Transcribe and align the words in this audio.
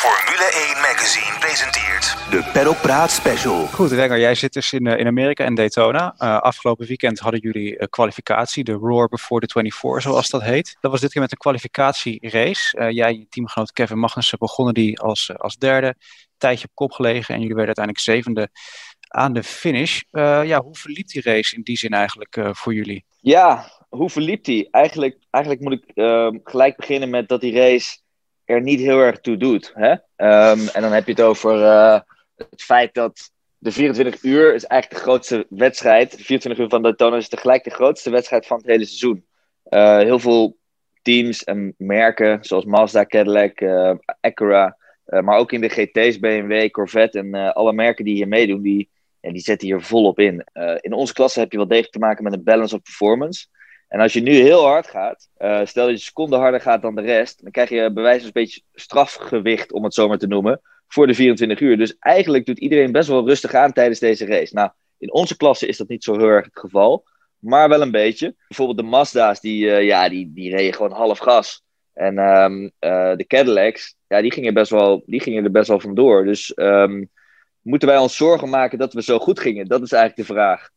Formule 0.00 0.74
1 0.74 0.80
Magazine 0.80 1.38
presenteert 1.38 2.30
De 2.30 2.50
Paddock 2.52 2.80
Praat 2.80 3.10
Special. 3.10 3.66
Goed, 3.66 3.90
Wenger, 3.90 4.18
jij 4.18 4.34
zit 4.34 4.52
dus 4.52 4.72
in, 4.72 4.86
eh, 4.86 4.98
in 4.98 5.06
Amerika 5.06 5.44
en 5.44 5.54
Daytona. 5.54 6.14
Uh, 6.18 6.40
afgelopen 6.40 6.86
weekend 6.86 7.18
hadden 7.18 7.40
jullie 7.40 7.78
uh, 7.78 7.86
kwalificatie, 7.88 8.64
de 8.64 8.72
Roar 8.72 9.08
Before 9.08 9.46
the 9.46 9.52
24, 9.52 10.02
zoals 10.02 10.30
dat 10.30 10.42
heet. 10.42 10.76
Dat 10.80 10.90
was 10.90 11.00
dit 11.00 11.12
keer 11.12 11.20
met 11.20 11.32
een 11.32 11.38
kwalificatierace. 11.38 12.78
Uh, 12.78 12.90
jij 12.90 13.08
en 13.08 13.18
je 13.18 13.26
teamgenoot 13.28 13.72
Kevin 13.72 13.98
Magnussen 13.98 14.38
begonnen 14.38 14.74
die 14.74 15.00
als, 15.00 15.38
als 15.38 15.56
derde. 15.56 15.94
Tijdje 16.38 16.66
op 16.66 16.74
kop 16.74 16.92
gelegen 16.92 17.34
en 17.34 17.40
jullie 17.40 17.56
werden 17.56 17.76
uiteindelijk 17.76 18.04
zevende 18.04 18.48
aan 19.08 19.32
de 19.32 19.42
finish. 19.42 20.00
ja, 20.10 20.62
hoe 20.62 20.76
verliep 20.76 21.08
die 21.08 21.22
race 21.22 21.56
in 21.56 21.62
die 21.62 21.78
zin 21.78 21.92
eigenlijk 21.92 22.38
voor 22.50 22.74
jullie? 22.74 23.04
Ja, 23.20 23.70
hoe 23.88 24.10
verliep 24.10 24.44
die? 24.44 24.68
Eigenlijk, 24.70 25.18
eigenlijk 25.30 25.64
moet 25.64 25.72
ik 25.72 25.84
ehm, 25.94 26.38
gelijk 26.44 26.76
beginnen 26.76 27.10
met 27.10 27.28
dat 27.28 27.40
die 27.40 27.54
race 27.54 27.98
er 28.50 28.62
niet 28.62 28.80
heel 28.80 28.98
erg 28.98 29.20
toe 29.20 29.36
doet. 29.36 29.72
Hè? 29.74 29.90
Um, 29.90 30.68
en 30.68 30.82
dan 30.82 30.92
heb 30.92 31.06
je 31.06 31.12
het 31.12 31.20
over 31.20 31.56
uh, 31.56 32.00
het 32.36 32.62
feit 32.62 32.94
dat 32.94 33.30
de 33.58 33.72
24 33.72 34.22
uur 34.22 34.54
is 34.54 34.64
eigenlijk 34.64 35.02
de 35.02 35.08
grootste 35.08 35.46
wedstrijd. 35.48 36.10
De 36.10 36.24
24 36.24 36.64
uur 36.64 36.70
van 36.70 36.82
Daytona 36.82 37.16
is 37.16 37.28
tegelijk 37.28 37.64
de 37.64 37.70
grootste 37.70 38.10
wedstrijd 38.10 38.46
van 38.46 38.56
het 38.56 38.66
hele 38.66 38.84
seizoen. 38.84 39.24
Uh, 39.68 39.98
heel 39.98 40.18
veel 40.18 40.56
teams 41.02 41.44
en 41.44 41.74
merken, 41.78 42.38
zoals 42.44 42.64
Mazda, 42.64 43.06
Cadillac, 43.06 43.60
uh, 43.60 43.94
Acura, 44.20 44.76
maar 45.04 45.38
ook 45.38 45.52
in 45.52 45.60
de 45.60 45.68
GT's, 45.68 46.18
BMW, 46.18 46.70
Corvette 46.70 47.18
en 47.18 47.34
alle 47.54 47.72
merken 47.72 48.04
die 48.04 48.14
hier 48.14 48.28
meedoen, 48.28 48.62
die, 48.62 48.90
ja, 49.20 49.32
die 49.32 49.40
zetten 49.40 49.68
hier 49.68 49.80
volop 49.80 50.18
in. 50.18 50.44
in 50.80 50.92
onze 50.92 51.12
klasse 51.12 51.40
heb 51.40 51.50
je 51.50 51.56
wel 51.56 51.66
degelijk 51.66 51.92
te 51.92 51.98
maken 51.98 52.24
met 52.24 52.32
een 52.32 52.44
balance 52.44 52.74
of 52.74 52.82
performance. 52.82 53.46
En 53.90 54.00
als 54.00 54.12
je 54.12 54.20
nu 54.20 54.32
heel 54.32 54.64
hard 54.64 54.86
gaat, 54.86 55.28
uh, 55.38 55.60
stel 55.64 55.86
dat 55.86 55.94
je 55.94 56.04
seconde 56.04 56.36
harder 56.36 56.60
gaat 56.60 56.82
dan 56.82 56.94
de 56.94 57.02
rest, 57.02 57.42
dan 57.42 57.50
krijg 57.50 57.68
je 57.68 57.92
bij 57.92 58.22
een 58.22 58.30
beetje 58.32 58.62
strafgewicht, 58.74 59.72
om 59.72 59.84
het 59.84 59.94
zo 59.94 60.08
maar 60.08 60.18
te 60.18 60.26
noemen, 60.26 60.60
voor 60.88 61.06
de 61.06 61.14
24 61.14 61.60
uur. 61.60 61.76
Dus 61.76 61.96
eigenlijk 61.98 62.46
doet 62.46 62.58
iedereen 62.58 62.92
best 62.92 63.08
wel 63.08 63.26
rustig 63.26 63.54
aan 63.54 63.72
tijdens 63.72 63.98
deze 63.98 64.26
race. 64.26 64.54
Nou, 64.54 64.70
in 64.98 65.12
onze 65.12 65.36
klasse 65.36 65.66
is 65.66 65.76
dat 65.76 65.88
niet 65.88 66.04
zo 66.04 66.18
heel 66.18 66.28
erg 66.28 66.44
het 66.44 66.58
geval, 66.58 67.04
maar 67.38 67.68
wel 67.68 67.82
een 67.82 67.90
beetje. 67.90 68.34
Bijvoorbeeld 68.48 68.78
de 68.78 68.84
Mazda's, 68.84 69.40
die, 69.40 69.64
uh, 69.64 69.82
ja, 69.82 70.08
die, 70.08 70.32
die 70.34 70.56
reden 70.56 70.74
gewoon 70.74 70.92
half 70.92 71.18
gas. 71.18 71.62
En 71.92 72.18
um, 72.18 72.62
uh, 72.62 73.16
de 73.16 73.24
Cadillacs, 73.26 73.96
ja, 74.08 74.20
die 74.20 74.32
gingen, 74.32 74.54
best 74.54 74.70
wel, 74.70 75.02
die 75.06 75.20
gingen 75.20 75.44
er 75.44 75.50
best 75.50 75.68
wel 75.68 75.80
vandoor. 75.80 76.24
Dus 76.24 76.52
um, 76.56 77.10
moeten 77.62 77.88
wij 77.88 77.98
ons 77.98 78.16
zorgen 78.16 78.48
maken 78.48 78.78
dat 78.78 78.92
we 78.92 79.02
zo 79.02 79.18
goed 79.18 79.40
gingen? 79.40 79.66
Dat 79.66 79.82
is 79.82 79.92
eigenlijk 79.92 80.28
de 80.28 80.34
vraag. 80.34 80.70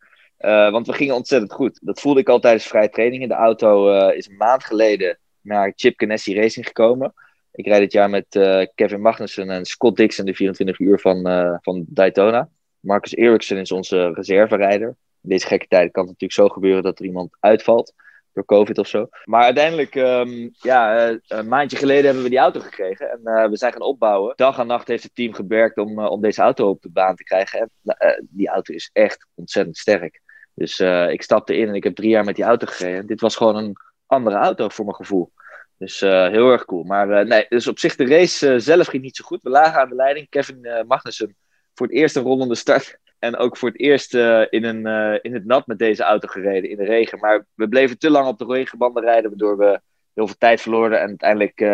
Uh, 0.46 0.72
want 0.72 0.88
we 0.88 0.94
gingen 0.94 1.16
ontzettend 1.16 1.54
goed. 1.54 1.80
Dat 1.82 2.00
voelde 2.00 2.20
ik 2.20 2.30
al 2.30 2.40
tijdens 2.40 2.68
vrije 2.68 2.90
trainingen. 2.90 3.28
De 3.28 3.34
auto 3.34 3.94
uh, 3.94 4.18
is 4.18 4.28
een 4.28 4.38
maand 4.38 4.64
geleden 4.64 5.18
naar 5.42 5.74
Chip 5.76 6.00
Ganassi 6.00 6.36
Racing 6.36 6.66
gekomen. 6.66 7.14
Ik 7.52 7.66
rijd 7.66 7.80
dit 7.80 7.92
jaar 7.92 8.10
met 8.10 8.36
uh, 8.36 8.66
Kevin 8.76 9.02
Magnussen 9.02 9.50
en 9.50 9.66
Scott 9.66 9.98
Dixon 9.98 10.26
de 10.26 10.34
24 10.34 10.80
uur 10.80 11.00
van, 11.00 11.22
van 11.62 11.86
Daytona. 11.88 12.50
Marcus 12.80 13.16
Ericsson 13.16 13.58
is 13.58 13.72
onze 13.72 14.12
reserverijder. 14.14 14.88
In 15.22 15.30
deze 15.30 15.48
gekke 15.48 15.68
tijden 15.68 15.92
kan 15.92 16.08
het 16.08 16.12
natuurlijk 16.12 16.40
zo 16.40 16.54
gebeuren 16.54 16.84
dat 16.84 17.00
er 17.00 17.06
iemand 17.06 17.38
uitvalt. 17.40 17.94
Door 18.34 18.46
COVID 18.46 18.78
of 18.78 18.88
zo. 18.88 19.08
Maar 19.24 19.44
uiteindelijk, 19.44 19.96
um, 19.96 20.52
ja, 20.58 21.10
een 21.28 21.48
maandje 21.48 21.78
geleden 21.78 22.06
hebben 22.06 22.24
we 22.24 22.30
die 22.30 22.38
auto 22.38 22.60
gekregen. 22.60 23.10
En 23.10 23.50
we 23.50 23.58
zijn 23.58 23.72
gaan 23.72 23.82
opbouwen. 23.82 24.34
Dag 24.36 24.60
en 24.60 24.68
nacht 24.68 24.88
heeft 24.88 25.04
het 25.04 25.16
team 25.16 25.34
gewerkt 25.34 25.78
om, 25.78 26.00
om 26.00 26.22
deze 26.22 26.42
auto 26.42 26.70
op 26.70 26.82
de 26.82 26.90
baan 26.90 27.16
te 27.16 27.24
krijgen. 27.24 27.60
En 27.84 28.28
die 28.30 28.48
auto 28.48 28.74
is 28.74 28.90
echt 28.94 29.28
ontzettend 29.36 29.78
sterk. 29.78 30.22
Dus 30.56 30.80
uh, 30.80 31.10
ik 31.10 31.22
stapte 31.22 31.56
in 31.56 31.68
en 31.68 31.76
ik 31.76 31.84
heb 31.84 31.96
drie 31.96 32.10
jaar 32.10 32.24
met 32.24 32.36
die 32.36 32.46
auto 32.46 32.68
gereden. 32.70 33.06
Dit 33.06 33.22
was 33.22 33.36
gewoon 33.36 33.56
een 33.56 33.76
andere 34.06 34.36
auto 34.36 34.70
voor 34.70 34.86
mijn 34.86 34.98
gevoel. 34.98 35.32
Dus 35.78 36.02
uh, 36.02 36.28
heel 36.28 36.52
erg 36.52 36.66
cool. 36.66 36.84
Maar 36.84 37.10
uh, 37.10 37.30
nee, 37.30 37.46
dus 37.50 37.68
op 37.68 37.80
zich 37.80 37.96
de 37.96 38.06
race 38.06 38.60
zelf 38.60 38.88
ging 38.88 39.04
niet 39.04 39.16
zo 39.16 39.24
goed. 39.26 39.44
We 39.44 39.50
lagen 39.50 39.82
aan 39.82 39.90
de 39.90 39.96
leiding. 39.96 40.30
Kevin 40.30 40.86
Magnussen 40.88 41.36
voor 41.74 41.88
het 41.88 41.96
eerst 41.96 42.16
een 42.16 42.24
rollende 42.24 42.56
start. 42.56 42.98
En 43.20 43.38
ook 43.38 43.58
voor 43.58 43.70
het 43.70 43.80
eerst 43.80 44.14
in, 44.50 44.64
een, 44.64 44.86
in 45.22 45.34
het 45.34 45.46
nat 45.46 45.68
met 45.68 45.80
deze 45.80 46.04
auto 46.04 46.28
gereden, 46.28 46.70
in 46.70 46.78
de 46.78 46.84
regen. 46.84 47.20
Maar 47.20 47.46
we 47.54 47.68
bleven 47.68 47.98
te 47.98 48.10
lang 48.10 48.28
op 48.28 48.38
de 48.38 48.46
regenbanden 48.46 49.04
rijden, 49.04 49.30
waardoor 49.30 49.58
we 49.58 49.82
heel 50.14 50.28
veel 50.28 50.38
tijd 50.38 50.62
verloren 50.62 51.00
en 51.02 51.08
uiteindelijk 51.08 51.66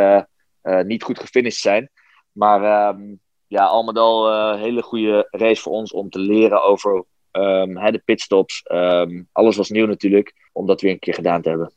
niet 0.86 1.04
goed 1.04 1.20
gefinished 1.20 1.62
zijn. 1.62 1.90
Maar 2.32 2.90
um, 2.96 3.20
ja, 3.48 3.66
al 3.66 3.84
met 3.84 3.98
al 3.98 4.34
een 4.34 4.60
hele 4.60 4.82
goede 4.82 5.28
race 5.32 5.62
voor 5.62 5.74
ons 5.74 5.92
om 5.92 6.10
te 6.10 6.20
leren 6.20 6.64
over 6.64 7.04
Um, 7.32 7.92
de 7.92 8.02
pitstops, 8.06 8.62
um, 8.72 9.28
alles 9.32 9.56
was 9.56 9.70
nieuw 9.70 9.86
natuurlijk, 9.86 10.50
om 10.54 10.66
dat 10.66 10.82
weer 10.82 10.92
een 10.92 11.00
keer 11.00 11.14
gedaan 11.14 11.42
te 11.42 11.50
hebben. 11.50 11.74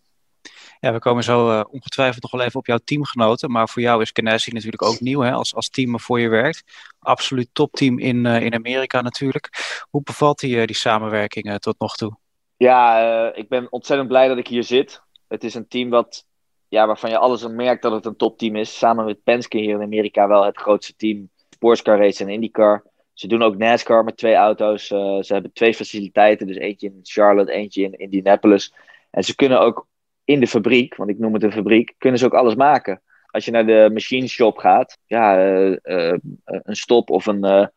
Ja, 0.81 0.93
we 0.93 0.99
komen 0.99 1.25
zo 1.25 1.51
uh, 1.51 1.65
ongetwijfeld 1.71 2.23
nog 2.23 2.31
wel 2.31 2.41
even 2.41 2.59
op 2.59 2.67
jouw 2.67 2.79
teamgenoten. 2.85 3.51
Maar 3.51 3.69
voor 3.69 3.83
jou 3.83 4.03
is 4.03 4.11
Ganassi 4.13 4.53
natuurlijk 4.53 4.83
ook 4.83 5.01
nieuw 5.01 5.21
hè, 5.21 5.33
als, 5.33 5.55
als 5.55 5.69
team 5.69 5.91
waarvoor 5.91 6.21
je 6.21 6.29
werkt. 6.29 6.63
Absoluut 6.99 7.49
topteam 7.53 7.99
in, 7.99 8.25
uh, 8.25 8.41
in 8.41 8.55
Amerika 8.55 9.01
natuurlijk. 9.01 9.49
Hoe 9.91 10.03
bevalt 10.03 10.39
die, 10.39 10.57
uh, 10.57 10.65
die 10.65 10.77
samenwerking 10.77 11.59
tot 11.59 11.79
nog 11.79 11.97
toe? 11.97 12.17
Ja, 12.57 13.35
ik 13.35 13.49
ben 13.49 13.67
ontzettend 13.73 14.09
blij 14.09 14.29
dat 14.29 14.39
ik 14.39 14.47
hier 14.47 14.65
zit. 14.65 15.03
Het 15.29 15.45
is 15.45 15.55
een 15.55 15.69
team 15.69 15.91
wat, 15.91 16.25
ja, 16.69 16.87
waarvan 16.87 17.11
je 17.11 17.19
alles 17.19 17.45
aan 17.45 17.55
merkt 17.55 17.83
dat 17.83 17.93
het 17.93 18.07
een 18.07 18.17
topteam 18.17 18.57
is. 18.57 18.79
Samen 18.79 19.05
met 19.05 19.23
Penske 19.23 19.59
hier 19.59 19.75
in 19.75 19.83
Amerika 19.83 20.29
wel 20.29 20.45
het 20.45 20.59
grootste 20.59 20.95
team. 20.97 21.31
Sportscar 21.51 21.99
race 21.99 22.23
en 22.23 22.29
IndyCar. 22.29 22.85
Ze 23.13 23.27
doen 23.27 23.43
ook 23.43 23.57
NASCAR 23.57 24.05
met 24.05 24.17
twee 24.17 24.35
auto's. 24.35 24.91
Uh, 24.91 25.23
ze 25.23 25.33
hebben 25.33 25.53
twee 25.53 25.75
faciliteiten, 25.75 26.47
dus 26.47 26.57
eentje 26.57 26.87
in 26.87 27.01
Charlotte, 27.03 27.53
eentje 27.53 27.83
in 27.83 27.99
Indianapolis. 27.99 28.75
En 29.11 29.25
ze 29.25 29.35
kunnen 29.35 29.61
ook 29.61 29.87
in 30.25 30.41
de 30.41 30.47
fabriek, 30.47 30.97
want 30.97 31.11
ik 31.11 31.19
noem 31.19 31.35
het 31.35 31.43
een 31.43 31.53
fabriek, 31.53 31.95
kunnen 31.99 32.19
ze 32.19 32.27
ook 32.27 32.35
alles 32.35 32.55
maken. 32.55 33.03
Als 33.27 33.45
je 33.45 33.51
naar 33.51 33.67
de 33.67 33.91
machine 33.93 34.27
shop 34.27 34.57
gaat, 34.57 34.99
ja, 35.07 35.47
uh, 35.47 35.77
uh, 35.83 36.15
een 36.45 36.77
stop 36.77 37.11
of 37.11 37.27
een, 37.27 37.71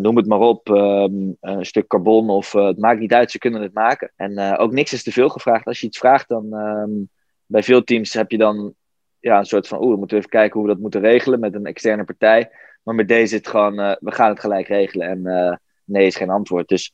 noem 0.00 0.16
het 0.16 0.26
maar 0.26 0.38
op, 0.38 0.68
um, 0.68 1.36
een 1.40 1.66
stuk 1.66 1.86
carbon 1.86 2.30
of 2.30 2.52
het 2.52 2.78
maakt 2.78 3.00
niet 3.00 3.12
uit, 3.12 3.30
ze 3.30 3.38
kunnen 3.38 3.62
het 3.62 3.74
maken. 3.74 4.12
En 4.16 4.56
ook 4.58 4.72
niks 4.72 4.92
is 4.92 5.02
te 5.02 5.12
veel 5.12 5.28
gevraagd. 5.28 5.66
Als 5.66 5.80
je 5.80 5.86
iets 5.86 5.98
vraagt, 5.98 6.28
dan 6.28 6.52
um, 6.52 7.08
bij 7.46 7.62
veel 7.62 7.84
teams 7.84 8.14
heb 8.14 8.30
je 8.30 8.38
dan 8.38 8.74
ja, 9.20 9.38
een 9.38 9.44
soort 9.44 9.68
van, 9.68 9.82
oeh, 9.82 9.92
we 9.92 9.98
moeten 9.98 10.16
even 10.16 10.30
kijken 10.30 10.58
hoe 10.58 10.68
we 10.68 10.74
dat 10.74 10.82
moeten 10.82 11.00
regelen 11.00 11.40
met 11.40 11.54
een 11.54 11.66
externe 11.66 12.04
partij. 12.04 12.50
Maar 12.82 12.94
met 12.94 13.08
deze 13.08 13.34
het 13.34 13.48
gewoon, 13.48 13.80
uh, 13.80 13.94
we 14.00 14.12
gaan 14.12 14.28
het 14.28 14.40
gelijk 14.40 14.68
regelen. 14.68 15.08
En 15.08 15.26
uh, 15.26 15.56
nee 15.84 16.06
is 16.06 16.16
geen 16.16 16.30
antwoord. 16.30 16.68
Dus 16.68 16.92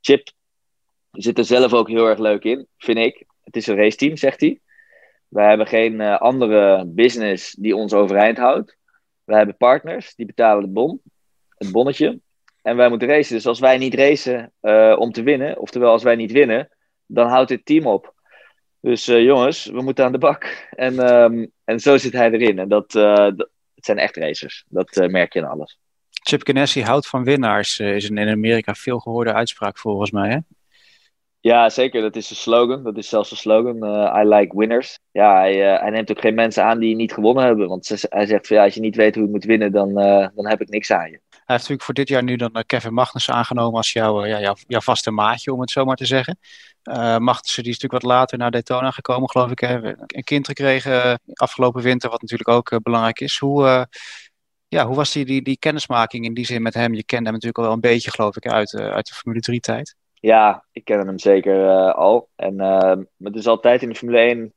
Chip 0.00 0.30
zit 1.10 1.38
er 1.38 1.44
zelf 1.44 1.72
ook 1.72 1.88
heel 1.88 2.06
erg 2.06 2.18
leuk 2.18 2.44
in, 2.44 2.66
vind 2.78 2.98
ik. 2.98 3.24
Het 3.42 3.56
is 3.56 3.66
een 3.66 3.76
raceteam, 3.76 4.16
zegt 4.16 4.40
hij. 4.40 4.60
We 5.28 5.42
hebben 5.42 5.66
geen 5.66 6.00
uh, 6.00 6.18
andere 6.18 6.84
business 6.86 7.52
die 7.52 7.76
ons 7.76 7.92
overeind 7.92 8.38
houdt. 8.38 8.76
We 9.24 9.34
hebben 9.34 9.56
partners, 9.56 10.14
die 10.14 10.26
betalen 10.26 10.62
de 10.62 10.70
bon, 10.70 11.00
het 11.48 11.72
bonnetje. 11.72 12.20
En 12.62 12.76
wij 12.76 12.88
moeten 12.88 13.08
racen. 13.08 13.34
Dus 13.34 13.46
als 13.46 13.60
wij 13.60 13.78
niet 13.78 13.94
racen 13.94 14.52
om 14.98 15.12
te 15.12 15.22
winnen, 15.22 15.58
oftewel 15.58 15.90
als 15.90 16.02
wij 16.02 16.16
niet 16.16 16.32
winnen, 16.32 16.68
dan 17.06 17.28
houdt 17.28 17.48
dit 17.48 17.64
team 17.64 17.86
op. 17.86 18.14
Dus 18.80 19.04
jongens, 19.04 19.66
we 19.66 19.82
moeten 19.82 20.04
aan 20.04 20.12
de 20.12 20.18
bak. 20.18 20.68
En, 20.70 21.14
um, 21.14 21.50
en 21.64 21.80
zo 21.80 21.96
zit 21.96 22.12
hij 22.12 22.30
erin. 22.30 22.58
En 22.58 22.68
dat 22.68 22.94
het 23.80 23.88
zijn 23.88 23.98
echt 23.98 24.16
racers. 24.16 24.64
Dat 24.68 24.96
uh, 24.96 25.08
merk 25.08 25.32
je 25.32 25.38
in 25.38 25.44
alles. 25.44 25.78
Chip 26.10 26.46
Ganassi 26.46 26.82
houdt 26.82 27.06
van 27.06 27.24
winnaars, 27.24 27.78
uh, 27.78 27.94
is 27.94 28.08
een 28.08 28.18
in 28.18 28.28
Amerika 28.28 28.74
veel 28.74 28.98
gehoorde 28.98 29.32
uitspraak 29.32 29.78
volgens 29.78 30.10
mij. 30.10 30.30
Hè? 30.30 30.38
Ja, 31.40 31.68
zeker. 31.68 32.00
Dat 32.00 32.16
is 32.16 32.28
de 32.28 32.34
slogan. 32.34 32.82
Dat 32.82 32.96
is 32.96 33.08
zelfs 33.08 33.30
de 33.30 33.36
slogan. 33.36 33.76
Uh, 33.84 34.22
I 34.22 34.28
like 34.28 34.56
winners. 34.56 34.98
Ja, 35.10 35.38
hij, 35.38 35.56
hij, 35.56 35.90
neemt 35.90 36.10
ook 36.10 36.20
geen 36.20 36.34
mensen 36.34 36.64
aan 36.64 36.78
die 36.78 36.94
niet 36.94 37.12
gewonnen 37.12 37.44
hebben. 37.44 37.68
Want 37.68 37.86
ze, 37.86 38.06
hij 38.08 38.26
zegt 38.26 38.46
van 38.46 38.56
ja, 38.56 38.64
als 38.64 38.74
je 38.74 38.80
niet 38.80 38.96
weet 38.96 39.14
hoe 39.14 39.24
je 39.24 39.30
moet 39.30 39.44
winnen, 39.44 39.72
dan, 39.72 39.94
dan 40.34 40.48
heb 40.48 40.60
ik 40.60 40.68
niks 40.68 40.90
aan 40.90 41.10
je. 41.10 41.20
Hij 41.50 41.58
heeft 41.58 41.70
natuurlijk 41.70 41.82
voor 41.82 41.94
dit 41.94 42.08
jaar 42.08 42.22
nu 42.22 42.36
dan 42.36 42.64
Kevin 42.66 42.94
Magnussen 42.94 43.34
aangenomen 43.34 43.76
als 43.76 43.92
jouw, 43.92 44.26
ja, 44.26 44.40
jouw, 44.40 44.54
jouw 44.66 44.80
vaste 44.80 45.10
maatje, 45.10 45.52
om 45.52 45.60
het 45.60 45.70
zo 45.70 45.84
maar 45.84 45.96
te 45.96 46.06
zeggen. 46.06 46.38
Uh, 46.84 47.18
Magnussen 47.18 47.62
die 47.62 47.72
is 47.72 47.78
natuurlijk 47.78 48.02
wat 48.02 48.12
later 48.12 48.38
naar 48.38 48.50
Daytona 48.50 48.90
gekomen, 48.90 49.30
geloof 49.30 49.50
ik. 49.50 49.58
Hè? 49.58 49.94
Een 50.06 50.24
kind 50.24 50.46
gekregen 50.46 51.20
afgelopen 51.32 51.82
winter, 51.82 52.10
wat 52.10 52.20
natuurlijk 52.20 52.48
ook 52.48 52.70
uh, 52.70 52.78
belangrijk 52.82 53.20
is. 53.20 53.38
Hoe, 53.38 53.88
ja, 54.68 54.86
hoe 54.86 54.96
was 54.96 55.12
die, 55.12 55.24
die, 55.24 55.42
die 55.42 55.58
kennismaking 55.58 56.24
in 56.24 56.34
die 56.34 56.46
zin 56.46 56.62
met 56.62 56.74
hem? 56.74 56.94
Je 56.94 57.04
kende 57.04 57.24
hem 57.24 57.32
natuurlijk 57.32 57.58
al 57.58 57.64
wel 57.64 57.72
een 57.72 57.80
beetje, 57.80 58.10
geloof 58.10 58.36
ik, 58.36 58.46
uit, 58.46 58.74
uit 58.74 59.06
de 59.06 59.14
Formule 59.14 59.40
3 59.40 59.60
tijd. 59.60 59.96
Ja, 60.14 60.64
ik 60.72 60.84
ken 60.84 61.06
hem 61.06 61.18
zeker 61.18 61.92
al. 61.92 62.28
En 62.36 62.58
het 63.18 63.36
is 63.36 63.46
altijd 63.46 63.82
in 63.82 63.88
de 63.88 63.94
Formule 63.94 64.18
1 64.18 64.54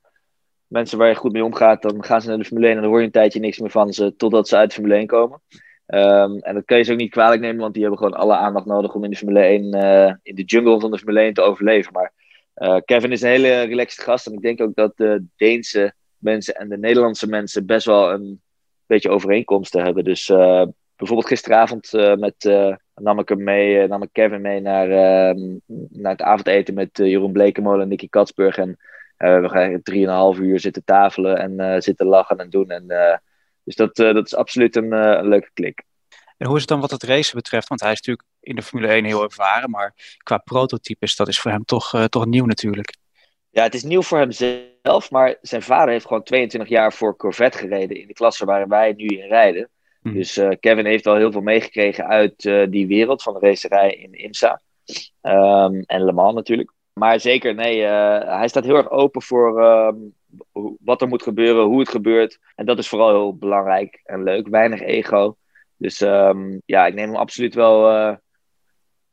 mensen 0.74 0.98
waar 0.98 1.08
je 1.08 1.16
goed 1.16 1.32
mee 1.32 1.44
omgaat, 1.44 1.82
dan 1.82 2.04
gaan 2.04 2.22
ze 2.22 2.28
naar 2.28 2.38
de 2.38 2.46
Formule 2.46 2.68
1 2.68 2.76
en 2.76 2.82
dan 2.82 2.92
hoor 2.92 3.00
je 3.00 3.06
een 3.06 3.12
tijdje 3.12 3.40
niks 3.40 3.60
meer 3.60 3.70
van 3.70 3.94
ze 3.94 4.16
totdat 4.16 4.48
ze 4.48 4.56
uit 4.56 4.70
de 4.70 4.76
Formule 4.76 4.96
1 4.96 5.08
komen. 5.08 5.42
Um, 5.88 6.40
en 6.40 6.54
dat 6.54 6.66
kan 6.66 6.78
je 6.78 6.84
ze 6.84 6.92
ook 6.92 6.98
niet 6.98 7.12
kwalijk 7.12 7.42
nemen, 7.42 7.62
want 7.62 7.74
die 7.74 7.82
hebben 7.82 8.00
gewoon 8.00 8.20
alle 8.20 8.36
aandacht 8.36 8.66
nodig 8.66 8.94
om 8.94 9.04
in 9.04 9.10
de 9.10 9.16
Formule 9.16 9.40
1, 9.40 9.76
uh, 9.76 10.14
in 10.24 10.36
de 10.36 10.44
jungle 10.44 10.80
van 10.80 10.92
de 10.92 10.98
Formule 10.98 11.20
1 11.20 11.34
te 11.34 11.42
overleven. 11.42 11.94
Maar 11.94 12.12
uh, 12.56 12.78
Kevin 12.86 13.12
is 13.12 13.22
een 13.22 13.30
hele 13.30 13.62
relaxed 13.62 14.04
gast 14.04 14.28
en 14.28 14.34
ik 14.34 14.42
denk 14.42 14.62
ook 14.62 14.76
dat 14.76 14.98
de 14.98 15.24
Deense 15.36 15.94
mensen 16.18 16.56
en 16.56 16.70
de 16.70 16.78
Nederlandse 16.78 17.28
mensen 17.28 17.66
best 17.66 17.86
wel 17.86 18.12
een 18.12 18.42
beetje 18.86 19.10
overeenkomsten 19.10 19.84
hebben. 19.84 20.04
Dus 20.04 20.30
uh, 20.30 20.66
bijvoorbeeld 20.96 21.28
gisteravond 21.28 21.92
met, 22.20 22.44
nam 22.96 23.20
ik 23.20 23.30
hem 23.30 23.44
mee, 23.44 23.88
nam 23.88 24.04
ik 24.04 24.10
Kevin 24.12 24.42
mee 24.42 24.60
naar, 24.62 24.90
ehm, 24.90 25.58
naar 25.90 26.12
het 26.12 26.22
avondeten 26.22 26.74
met 26.74 26.90
Jeroen 26.94 27.32
Blekemolen 27.32 27.82
en 27.82 27.88
Nicky 27.88 28.10
Katsburg. 28.10 28.58
En 28.58 28.78
we 29.18 29.50
gaan 29.50 29.82
drieënhalf 29.84 30.40
uur 30.40 30.60
zitten 30.60 30.84
tafelen 30.84 31.38
en 31.38 31.82
zitten 31.82 32.06
lachen 32.06 32.38
en 32.38 32.50
doen. 32.50 32.70
En 32.70 32.86
Dus 33.64 33.76
dat, 33.76 33.96
dat 33.96 34.26
is 34.26 34.36
absoluut 34.36 34.76
een, 34.76 34.92
een 34.92 35.28
leuke 35.28 35.50
klik. 35.54 35.84
En 36.38 36.48
hoe 36.48 36.56
is 36.56 36.62
het 36.62 36.70
dan 36.70 36.80
wat 36.80 36.92
het 36.92 37.04
racen 37.04 37.36
betreft? 37.36 37.68
Want 37.68 37.82
hij 37.82 37.92
is 37.92 38.02
natuurlijk 38.02 38.28
in 38.40 38.56
de 38.56 38.62
Formule 38.62 38.92
1 38.92 39.06
heel 39.06 39.24
ervaren, 39.24 39.70
maar 39.70 40.18
qua 40.18 40.38
prototypes, 40.38 41.16
dat 41.16 41.28
is 41.28 41.40
voor 41.40 41.52
hem 41.52 41.66
toch, 41.66 42.08
toch 42.10 42.26
nieuw 42.26 42.46
natuurlijk. 42.46 42.96
Ja, 43.54 43.64
het 43.64 43.74
is 43.74 43.84
nieuw 43.84 44.02
voor 44.02 44.18
hemzelf, 44.18 45.12
maar 45.12 45.38
zijn 45.42 45.62
vader 45.62 45.90
heeft 45.90 46.06
gewoon 46.06 46.24
22 46.24 46.70
jaar 46.70 46.94
voor 46.94 47.16
Corvette 47.16 47.58
gereden 47.58 48.02
in 48.02 48.08
de 48.08 48.14
klasse 48.14 48.46
waar 48.46 48.68
wij 48.68 48.94
nu 48.98 49.06
in 49.06 49.28
rijden. 49.28 49.70
Hmm. 50.02 50.14
Dus 50.14 50.38
uh, 50.38 50.50
Kevin 50.60 50.86
heeft 50.86 51.06
wel 51.06 51.16
heel 51.16 51.32
veel 51.32 51.42
meegekregen 51.42 52.08
uit 52.08 52.46
uh, 52.46 52.68
die 52.70 52.88
wereld 52.88 53.24
van 53.24 53.34
de 53.34 53.40
racerij 53.40 53.92
in 53.92 54.14
IMSA. 54.14 54.62
Um, 55.22 55.84
en 55.86 56.04
Le 56.04 56.12
Mans 56.12 56.36
natuurlijk. 56.36 56.72
Maar 56.94 57.20
zeker, 57.20 57.56
nee, 57.56 57.82
hij 57.82 58.48
staat 58.48 58.64
heel 58.64 58.76
erg 58.76 58.90
open 58.90 59.22
voor 59.22 59.64
um, 59.64 60.14
wat 60.80 61.02
er 61.02 61.08
moet 61.08 61.24
gebeuren, 61.24 61.64
hoe 61.64 61.80
het 61.80 61.90
gebeurt. 61.90 62.40
En 62.56 62.66
dat 62.66 62.78
is 62.78 62.88
vooral 62.88 63.10
heel 63.10 63.36
belangrijk 63.36 64.02
en 64.04 64.24
leuk. 64.24 64.48
Weinig 64.48 64.82
ego. 64.82 65.38
Dus 65.78 66.02
um, 66.02 66.62
ja, 66.66 66.86
ik 66.86 66.94
neem 66.94 67.08
hem 67.08 67.16
absoluut 67.16 67.54
wel. 67.54 68.10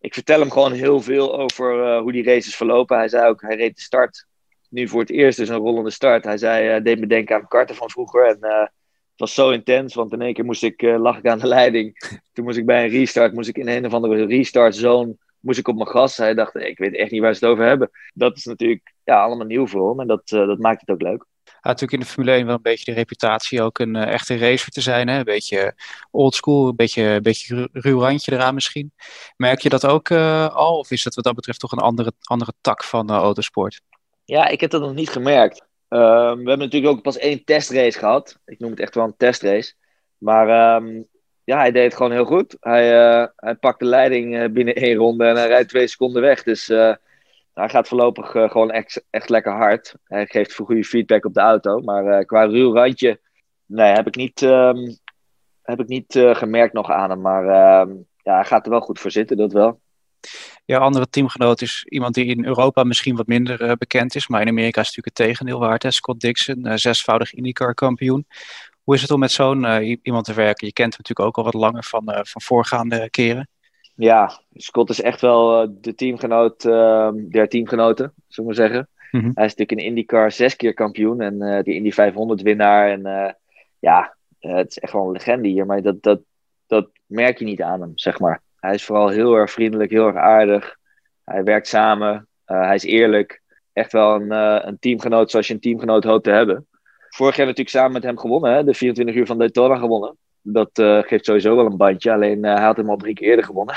ik 0.01 0.15
vertel 0.15 0.41
hem 0.41 0.51
gewoon 0.51 0.73
heel 0.73 1.01
veel 1.01 1.39
over 1.39 1.99
hoe 1.99 2.13
die 2.13 2.25
races 2.25 2.57
verlopen. 2.57 2.97
Hij 2.97 3.09
zei 3.09 3.29
ook, 3.29 3.43
hij 3.43 3.57
reed 3.57 3.77
de 3.77 3.83
start 3.83 4.29
nu 4.71 4.89
voor 4.89 5.01
het 5.01 5.11
eerst 5.11 5.39
dus 5.39 5.49
een 5.49 5.57
rollende 5.57 5.91
start. 5.91 6.25
Hij 6.25 6.39
zei, 6.39 6.77
uh, 6.77 6.85
deed 6.85 7.01
me 7.01 7.07
denken 7.07 7.37
aan 7.37 7.49
karten 7.49 7.77
van 7.77 7.91
vroeger. 7.91 8.27
En 8.27 8.39
het 8.41 8.71
was 9.17 9.35
zo 9.35 9.51
intens, 9.51 9.95
want 9.95 10.13
in 10.13 10.23
één 10.23 10.35
keer 10.35 10.45
moest 10.45 10.63
ik, 10.63 10.83
lag 10.83 11.19
ik 11.19 11.27
aan 11.27 11.39
de 11.39 11.47
leiding. 11.47 12.19
Toen 12.33 12.45
moest 12.45 12.57
ik 12.57 12.67
bij 12.67 12.85
een 12.85 12.91
restart, 12.91 13.33
moest 13.33 13.49
ik 13.49 13.59
in 13.59 13.69
een 13.69 13.87
of 13.87 13.93
andere 13.93 14.27
restart 14.27 14.77
zone, 14.77 15.17
moest 15.41 15.59
ik 15.59 15.69
op 15.69 15.75
mijn 15.75 15.89
gas. 15.89 16.17
Hij 16.17 16.35
dacht, 16.35 16.55
ik 16.55 16.79
weet 16.79 16.97
echt 16.97 17.11
niet 17.11 17.21
waar 17.21 17.35
ze 17.35 17.45
het 17.45 17.55
over 17.55 17.67
hebben. 17.67 17.91
Dat 18.15 18.37
is 18.37 18.45
natuurlijk 18.45 18.95
ja, 19.05 19.23
allemaal 19.23 19.47
nieuw 19.47 19.67
voor 19.67 19.89
hem 19.91 20.01
en 20.01 20.07
dat, 20.07 20.29
dat 20.29 20.59
maakt 20.59 20.81
het 20.81 20.91
ook 20.91 21.03
leuk. 21.03 21.25
Hij 21.45 21.71
had 21.71 21.81
natuurlijk 21.81 21.93
in 21.93 22.01
de 22.01 22.07
Formule 22.07 22.37
1 22.37 22.47
wel 22.47 22.55
een 22.55 22.63
beetje 22.63 22.85
de 22.85 22.99
reputatie 22.99 23.63
ook 23.63 23.79
een 23.79 23.97
echte 23.97 24.39
racer 24.39 24.71
te 24.71 24.81
zijn. 24.81 25.09
Hè? 25.09 25.19
Een 25.19 25.25
beetje 25.25 25.75
oldschool, 26.11 26.69
een 26.69 26.77
beetje, 26.77 27.03
een 27.03 27.23
beetje 27.23 27.69
ruw 27.73 28.01
randje 28.01 28.33
eraan 28.33 28.55
misschien. 28.55 28.93
Merk 29.37 29.61
je 29.61 29.69
dat 29.69 29.87
ook 29.87 30.11
al? 30.11 30.79
Of 30.79 30.91
is 30.91 31.03
dat 31.03 31.15
wat 31.15 31.25
dat 31.25 31.35
betreft 31.35 31.61
toch 31.61 31.73
een 31.73 31.79
andere, 31.79 32.13
andere 32.23 32.53
tak 32.61 32.85
van 32.85 33.11
autosport? 33.11 33.81
Ja, 34.25 34.47
ik 34.49 34.61
heb 34.61 34.71
dat 34.71 34.81
nog 34.81 34.95
niet 34.95 35.11
gemerkt. 35.11 35.69
Ehm, 35.89 36.39
we 36.39 36.49
hebben 36.49 36.59
natuurlijk 36.59 36.93
ook 36.93 37.03
pas 37.03 37.19
één 37.19 37.45
testrace 37.45 37.99
gehad. 37.99 38.39
Ik 38.45 38.59
noem 38.59 38.71
het 38.71 38.81
echt 38.81 38.95
wel 38.95 39.05
een 39.05 39.17
testrace. 39.17 39.75
Maar 40.19 40.77
um, 40.77 41.07
ja, 41.51 41.59
hij 41.59 41.73
deed 41.73 41.85
het 41.85 41.95
gewoon 41.95 42.13
heel 42.13 42.25
goed. 42.25 42.57
Hij, 42.61 43.19
uh, 43.21 43.27
hij 43.37 43.55
pakt 43.55 43.79
de 43.79 43.85
leiding 43.85 44.37
uh, 44.37 44.49
binnen 44.49 44.75
één 44.75 44.97
ronde 44.97 45.25
en 45.25 45.37
hij 45.37 45.47
rijdt 45.47 45.69
twee 45.69 45.87
seconden 45.87 46.23
weg. 46.23 46.43
Dus 46.43 46.69
uh, 46.69 46.95
hij 47.55 47.69
gaat 47.69 47.89
voorlopig 47.89 48.31
gewoon 48.31 48.71
echt, 48.71 49.05
echt 49.11 49.29
lekker 49.29 49.53
hard. 49.53 49.95
Hij 50.05 50.27
geeft 50.27 50.55
goede 50.55 50.85
feedback 50.85 51.25
op 51.25 51.35
de 51.35 51.41
auto. 51.41 51.81
Maar 51.81 52.25
qua 52.25 52.45
ruw 52.45 52.75
randje, 52.75 53.21
nee, 53.67 53.93
heb 53.93 54.07
ik 54.07 54.17
niet, 54.17 54.43
um, 54.43 54.99
heb 55.63 55.81
ik 55.81 55.87
niet 55.87 56.19
gemerkt 56.33 56.73
nog 56.73 56.91
aan 56.91 57.11
hem. 57.11 57.21
Maar 57.21 57.45
ja, 58.23 58.35
hij 58.35 58.45
gaat 58.45 58.65
er 58.65 58.71
wel 58.71 58.81
goed 58.81 59.01
voor 59.01 59.11
zitten, 59.11 59.37
dat 59.37 59.53
wel. 59.53 59.81
Ja, 60.65 60.79
andere 60.79 61.09
teamgenoot 61.09 61.61
is 61.61 61.85
iemand 61.89 62.15
die 62.15 62.25
in 62.25 62.45
Europa 62.45 62.85
misschien 62.85 63.17
wat 63.17 63.27
minder 63.27 63.77
bekend 63.77 64.15
is, 64.15 64.29
maar 64.29 64.41
in 64.41 64.49
Amerika 64.49 64.81
is 64.81 64.87
het 64.87 64.97
natuurlijk 64.97 65.19
het 65.19 65.27
tegendeel 65.27 65.69
waard. 65.69 65.95
Scott 65.95 66.21
Dixon, 66.21 66.79
zesvoudig 66.79 67.35
IndyCar 67.35 67.75
kampioen. 67.75 68.27
Hoe 68.91 68.99
is 68.99 69.05
het 69.05 69.15
om 69.15 69.21
met 69.21 69.33
zo'n 69.33 69.65
uh, 69.65 69.97
iemand 70.03 70.25
te 70.25 70.35
werken? 70.35 70.67
Je 70.67 70.73
kent 70.73 70.95
hem 70.95 71.03
natuurlijk 71.03 71.29
ook 71.29 71.37
al 71.37 71.53
wat 71.53 71.63
langer 71.63 71.85
van, 71.85 72.03
van 72.05 72.41
voorgaande 72.41 73.11
keren. 73.11 73.49
Ja, 73.95 74.41
Scott 74.55 74.91
is 74.91 75.01
echt 75.01 75.21
wel 75.21 75.69
de 75.81 75.95
teamgenoot 75.95 76.65
ehm, 76.65 77.29
der 77.29 77.49
teamgenoten, 77.49 78.13
zullen 78.29 78.51
we 78.51 78.57
zeggen. 78.57 78.89
Mm 79.11 79.21
-hmm. 79.21 79.31
Hij 79.35 79.45
is 79.45 79.55
natuurlijk 79.55 79.81
in 79.81 79.87
IndyCar 79.87 80.33
zes 80.33 80.57
keer 80.57 80.75
kampioen 80.75 81.21
en 81.21 81.63
die 81.63 81.75
Indy 81.75 81.91
500 81.91 82.43
winnaar. 82.43 82.91
En 82.91 83.37
ja, 83.79 84.17
het 84.39 84.71
is 84.71 84.79
echt 84.79 84.93
wel 84.93 85.05
een 85.05 85.13
legende 85.13 85.49
hier, 85.49 85.67
maar 85.67 85.83
dat, 85.83 86.03
dat, 86.03 86.21
dat 86.67 86.91
merk 87.07 87.39
je 87.39 87.45
niet 87.45 87.63
aan 87.63 87.81
hem, 87.81 87.93
zeg 87.95 88.19
maar. 88.19 88.43
Hij 88.57 88.75
is 88.75 88.85
vooral 88.85 89.09
heel 89.09 89.35
erg 89.35 89.51
vriendelijk, 89.51 89.91
heel 89.91 90.07
erg 90.07 90.17
aardig. 90.17 90.77
Hij 91.25 91.45
werkt 91.45 91.69
samen. 91.69 92.29
Hij 92.45 92.75
is 92.75 92.85
eerlijk. 92.85 93.43
Echt 93.73 93.93
wel 93.93 94.15
een, 94.15 94.33
uh, 94.33 94.59
een 94.61 94.79
teamgenoot 94.79 95.31
zoals 95.31 95.47
je 95.47 95.55
een 95.55 95.61
teamgenoot 95.61 96.05
hoopt 96.05 96.25
te 96.25 96.31
hebben. 96.31 96.69
Vorig 97.17 97.37
jaar 97.37 97.47
natuurlijk 97.47 97.77
samen 97.77 97.93
met 97.93 98.03
hem 98.03 98.19
gewonnen. 98.19 98.53
Hè? 98.53 98.65
De 98.65 98.75
24 98.75 99.17
uur 99.17 99.27
van 99.27 99.39
Daytona 99.39 99.77
gewonnen. 99.77 100.17
Dat 100.43 100.79
uh, 100.79 101.03
geeft 101.03 101.25
sowieso 101.25 101.57
wel 101.57 101.67
een 101.67 101.77
bandje. 101.77 102.13
Alleen 102.13 102.45
hij 102.45 102.63
had 102.63 102.77
hem 102.77 102.91
al 102.91 102.97
drie 102.97 103.15
keer 103.15 103.29
eerder 103.29 103.45
gewonnen. 103.45 103.75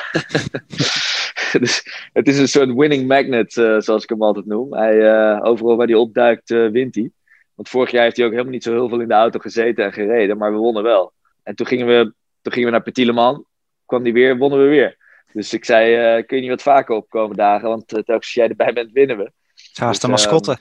dus 1.60 1.84
het 2.14 2.28
is 2.28 2.40
een 2.40 2.48
soort 2.48 2.74
winning 2.74 3.08
magnet, 3.08 3.54
zoals 3.54 4.04
ik 4.04 4.10
hem 4.10 4.24
altijd 4.24 4.46
noem. 4.46 4.74
Hij, 4.74 5.42
overal 5.42 5.76
waar 5.76 5.88
hij 5.88 5.96
opduikt, 5.96 6.50
wint 6.50 6.96
hij. 6.96 7.12
Want 7.56 7.70
vorig 7.70 7.92
jaar 7.92 8.04
heeft 8.04 8.18
hij 8.18 8.26
ook 8.26 8.32
helemaal 8.32 8.54
niet 8.54 8.64
zo 8.64 8.72
heel 8.72 8.90
veel 8.90 9.00
in 9.00 9.08
de 9.08 9.14
auto 9.14 9.40
gezeten 9.40 9.86
en 9.86 9.94
gereden. 9.94 10.38
Maar 10.38 10.52
we 10.52 10.58
wonnen 10.58 10.84
wel. 10.84 11.14
En 11.44 11.56
toen 11.56 11.68
gingen 11.68 11.88
we, 11.88 12.14
toen 12.42 12.54
gingen 12.54 12.68
we 12.70 12.76
naar 12.76 12.84
Petit 12.84 13.06
Le 13.06 13.14
Mans 13.14 13.40
kwam 13.86 14.04
die 14.04 14.14
weer, 14.14 14.38
wonnen 14.38 14.60
we 14.60 14.66
weer. 14.66 14.98
Dus 15.34 15.54
ik 15.54 15.66
zei, 15.66 16.18
uh, 16.18 16.26
kun 16.26 16.36
je 16.36 16.42
niet 16.42 16.52
wat 16.52 16.62
vaker 16.62 16.96
opkomen 16.96 17.38
dagen? 17.38 17.70
Want 17.70 17.88
telkens 17.88 18.16
als 18.16 18.34
jij 18.34 18.48
erbij 18.48 18.74
bent, 18.74 18.92
winnen 18.92 19.18
we. 19.18 19.32
Is 19.56 19.72
dus, 19.74 20.04
een 20.04 20.10
mascotte. 20.10 20.52
Um, 20.52 20.58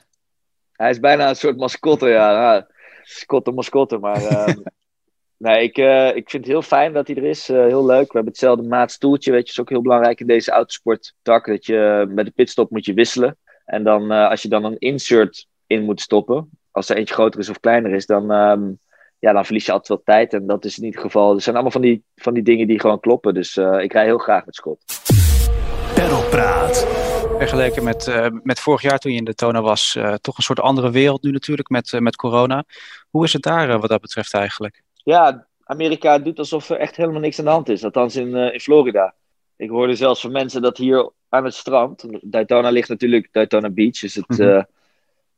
hij 0.73 0.89
is 0.89 0.99
bijna 0.99 1.29
een 1.29 1.35
soort 1.35 1.57
mascotte, 1.57 2.07
ja. 2.07 2.31
Nou, 2.31 2.63
mascotte, 2.99 3.51
mascotte. 3.51 3.97
Maar 3.97 4.47
um, 4.49 4.63
nee, 5.45 5.63
ik, 5.63 5.77
uh, 5.77 6.15
ik 6.15 6.29
vind 6.29 6.43
het 6.43 6.51
heel 6.53 6.61
fijn 6.61 6.93
dat 6.93 7.07
hij 7.07 7.15
er 7.15 7.23
is. 7.23 7.47
heel 7.47 7.85
leuk. 7.85 8.07
We 8.07 8.13
hebben 8.13 8.31
hetzelfde 8.31 8.67
maatstoeltje, 8.67 9.31
weet 9.31 9.45
je. 9.45 9.51
is 9.51 9.59
ook 9.59 9.69
heel 9.69 9.81
belangrijk 9.81 10.19
in 10.19 10.27
deze 10.27 10.51
autosporttak. 10.51 11.45
Dat 11.45 11.65
je 11.65 12.05
met 12.09 12.25
de 12.25 12.31
pitstop 12.31 12.69
moet 12.69 12.85
je 12.85 12.93
wisselen. 12.93 13.37
En 13.65 13.83
dan 13.83 14.11
als 14.11 14.41
je 14.41 14.49
dan 14.49 14.63
een 14.63 14.77
insert 14.77 15.47
in 15.67 15.83
moet 15.83 16.01
stoppen. 16.01 16.49
Als 16.71 16.89
er 16.89 16.95
eentje 16.95 17.13
groter 17.13 17.39
is 17.39 17.49
of 17.49 17.59
kleiner 17.59 17.93
is, 17.93 18.05
dan... 18.05 18.31
Um, 18.31 18.79
ja, 19.23 19.33
dan 19.33 19.45
verlies 19.45 19.65
je 19.65 19.71
altijd 19.71 19.89
wel 19.89 20.15
tijd. 20.15 20.33
En 20.33 20.47
dat 20.47 20.65
is 20.65 20.77
niet 20.77 20.93
het 20.93 21.03
geval. 21.03 21.35
Er 21.35 21.41
zijn 21.41 21.55
allemaal 21.55 21.71
van 21.71 21.81
die, 21.81 22.03
van 22.15 22.33
die 22.33 22.43
dingen 22.43 22.67
die 22.67 22.79
gewoon 22.79 22.99
kloppen. 22.99 23.33
Dus 23.33 23.55
uh, 23.55 23.79
ik 23.79 23.93
rij 23.93 24.05
heel 24.05 24.17
graag 24.17 24.45
met 24.45 24.55
Scott. 24.55 24.83
Perlpraat. 25.93 26.92
Vergeleken 27.47 27.83
met, 27.83 28.07
uh, 28.07 28.27
met 28.43 28.59
vorig 28.59 28.81
jaar 28.81 28.99
toen 28.99 29.11
je 29.11 29.17
in 29.17 29.23
de 29.23 29.33
Tona 29.33 29.61
was, 29.61 29.95
uh, 29.97 30.13
toch 30.13 30.37
een 30.37 30.43
soort 30.43 30.59
andere 30.59 30.91
wereld 30.91 31.23
nu 31.23 31.31
natuurlijk 31.31 31.69
met, 31.69 31.99
met 31.99 32.15
corona. 32.15 32.63
Hoe 33.09 33.23
is 33.23 33.33
het 33.33 33.41
daar 33.41 33.79
wat 33.79 33.89
dat 33.89 34.01
betreft 34.01 34.33
eigenlijk? 34.33 34.83
Ja, 34.93 35.47
Amerika 35.63 36.19
doet 36.19 36.39
alsof 36.39 36.69
er 36.69 36.77
echt 36.77 36.95
helemaal 36.95 37.19
niks 37.19 37.39
aan 37.39 37.45
de 37.45 37.51
hand 37.51 37.69
is. 37.69 37.83
Althans 37.83 38.15
in, 38.15 38.35
in 38.35 38.59
Florida. 38.59 39.13
Ik 39.55 39.69
hoorde 39.69 39.95
zelfs 39.95 40.21
van 40.21 40.31
mensen 40.31 40.61
dat 40.61 40.77
hier 40.77 41.11
aan 41.29 41.43
het 41.43 41.53
strand. 41.53 42.05
Daytona 42.21 42.69
ligt 42.69 42.89
natuurlijk, 42.89 43.29
Daytona 43.31 43.69
Beach 43.69 44.03
is 44.03 44.15
het. 44.15 44.27
Mm 44.27 44.37
-hmm 44.37 44.65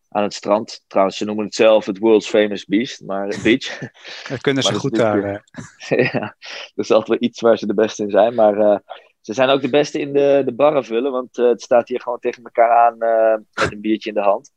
aan 0.10 0.24
het 0.24 0.34
strand. 0.34 0.84
Trouwens, 0.88 1.18
ze 1.18 1.26
noemen 1.26 1.46
het 1.46 1.56
zelf 1.56 1.86
het 1.86 1.98
World's 1.98 2.28
Famous 2.28 2.66
Beast, 2.66 3.02
maar 3.02 3.36
beach. 3.44 3.80
Dat 4.30 4.42
kunnen 4.42 4.64
ze 4.64 4.74
goed 4.74 4.96
daar. 4.96 5.46
ja, 6.12 6.36
dat 6.76 6.86
is 6.86 6.92
altijd 6.92 7.08
wel 7.08 7.30
iets 7.30 7.42
waar 7.42 7.58
ze 7.58 7.68
de 7.68 7.74
beste 7.74 8.04
in 8.04 8.10
zijn. 8.10 8.36
Maar 8.36 8.82
ze 9.26 9.34
zijn 9.34 9.50
ook 9.50 9.62
de 9.62 9.70
beste 9.70 10.00
in 10.00 10.14
de, 10.14 10.42
de 10.46 10.54
barren 10.54 10.84
vullen, 10.84 11.12
want 11.12 11.38
uh, 11.38 11.48
het 11.48 11.62
staat 11.62 11.88
hier 11.88 12.02
gewoon 12.02 12.20
tegen 12.20 12.44
elkaar 12.44 12.70
aan 12.70 12.96
uh, 13.00 13.34
met 13.64 13.72
een 13.72 13.82
biertje 13.82 14.10
in 14.10 14.16
de 14.16 14.22
hand. 14.22 14.52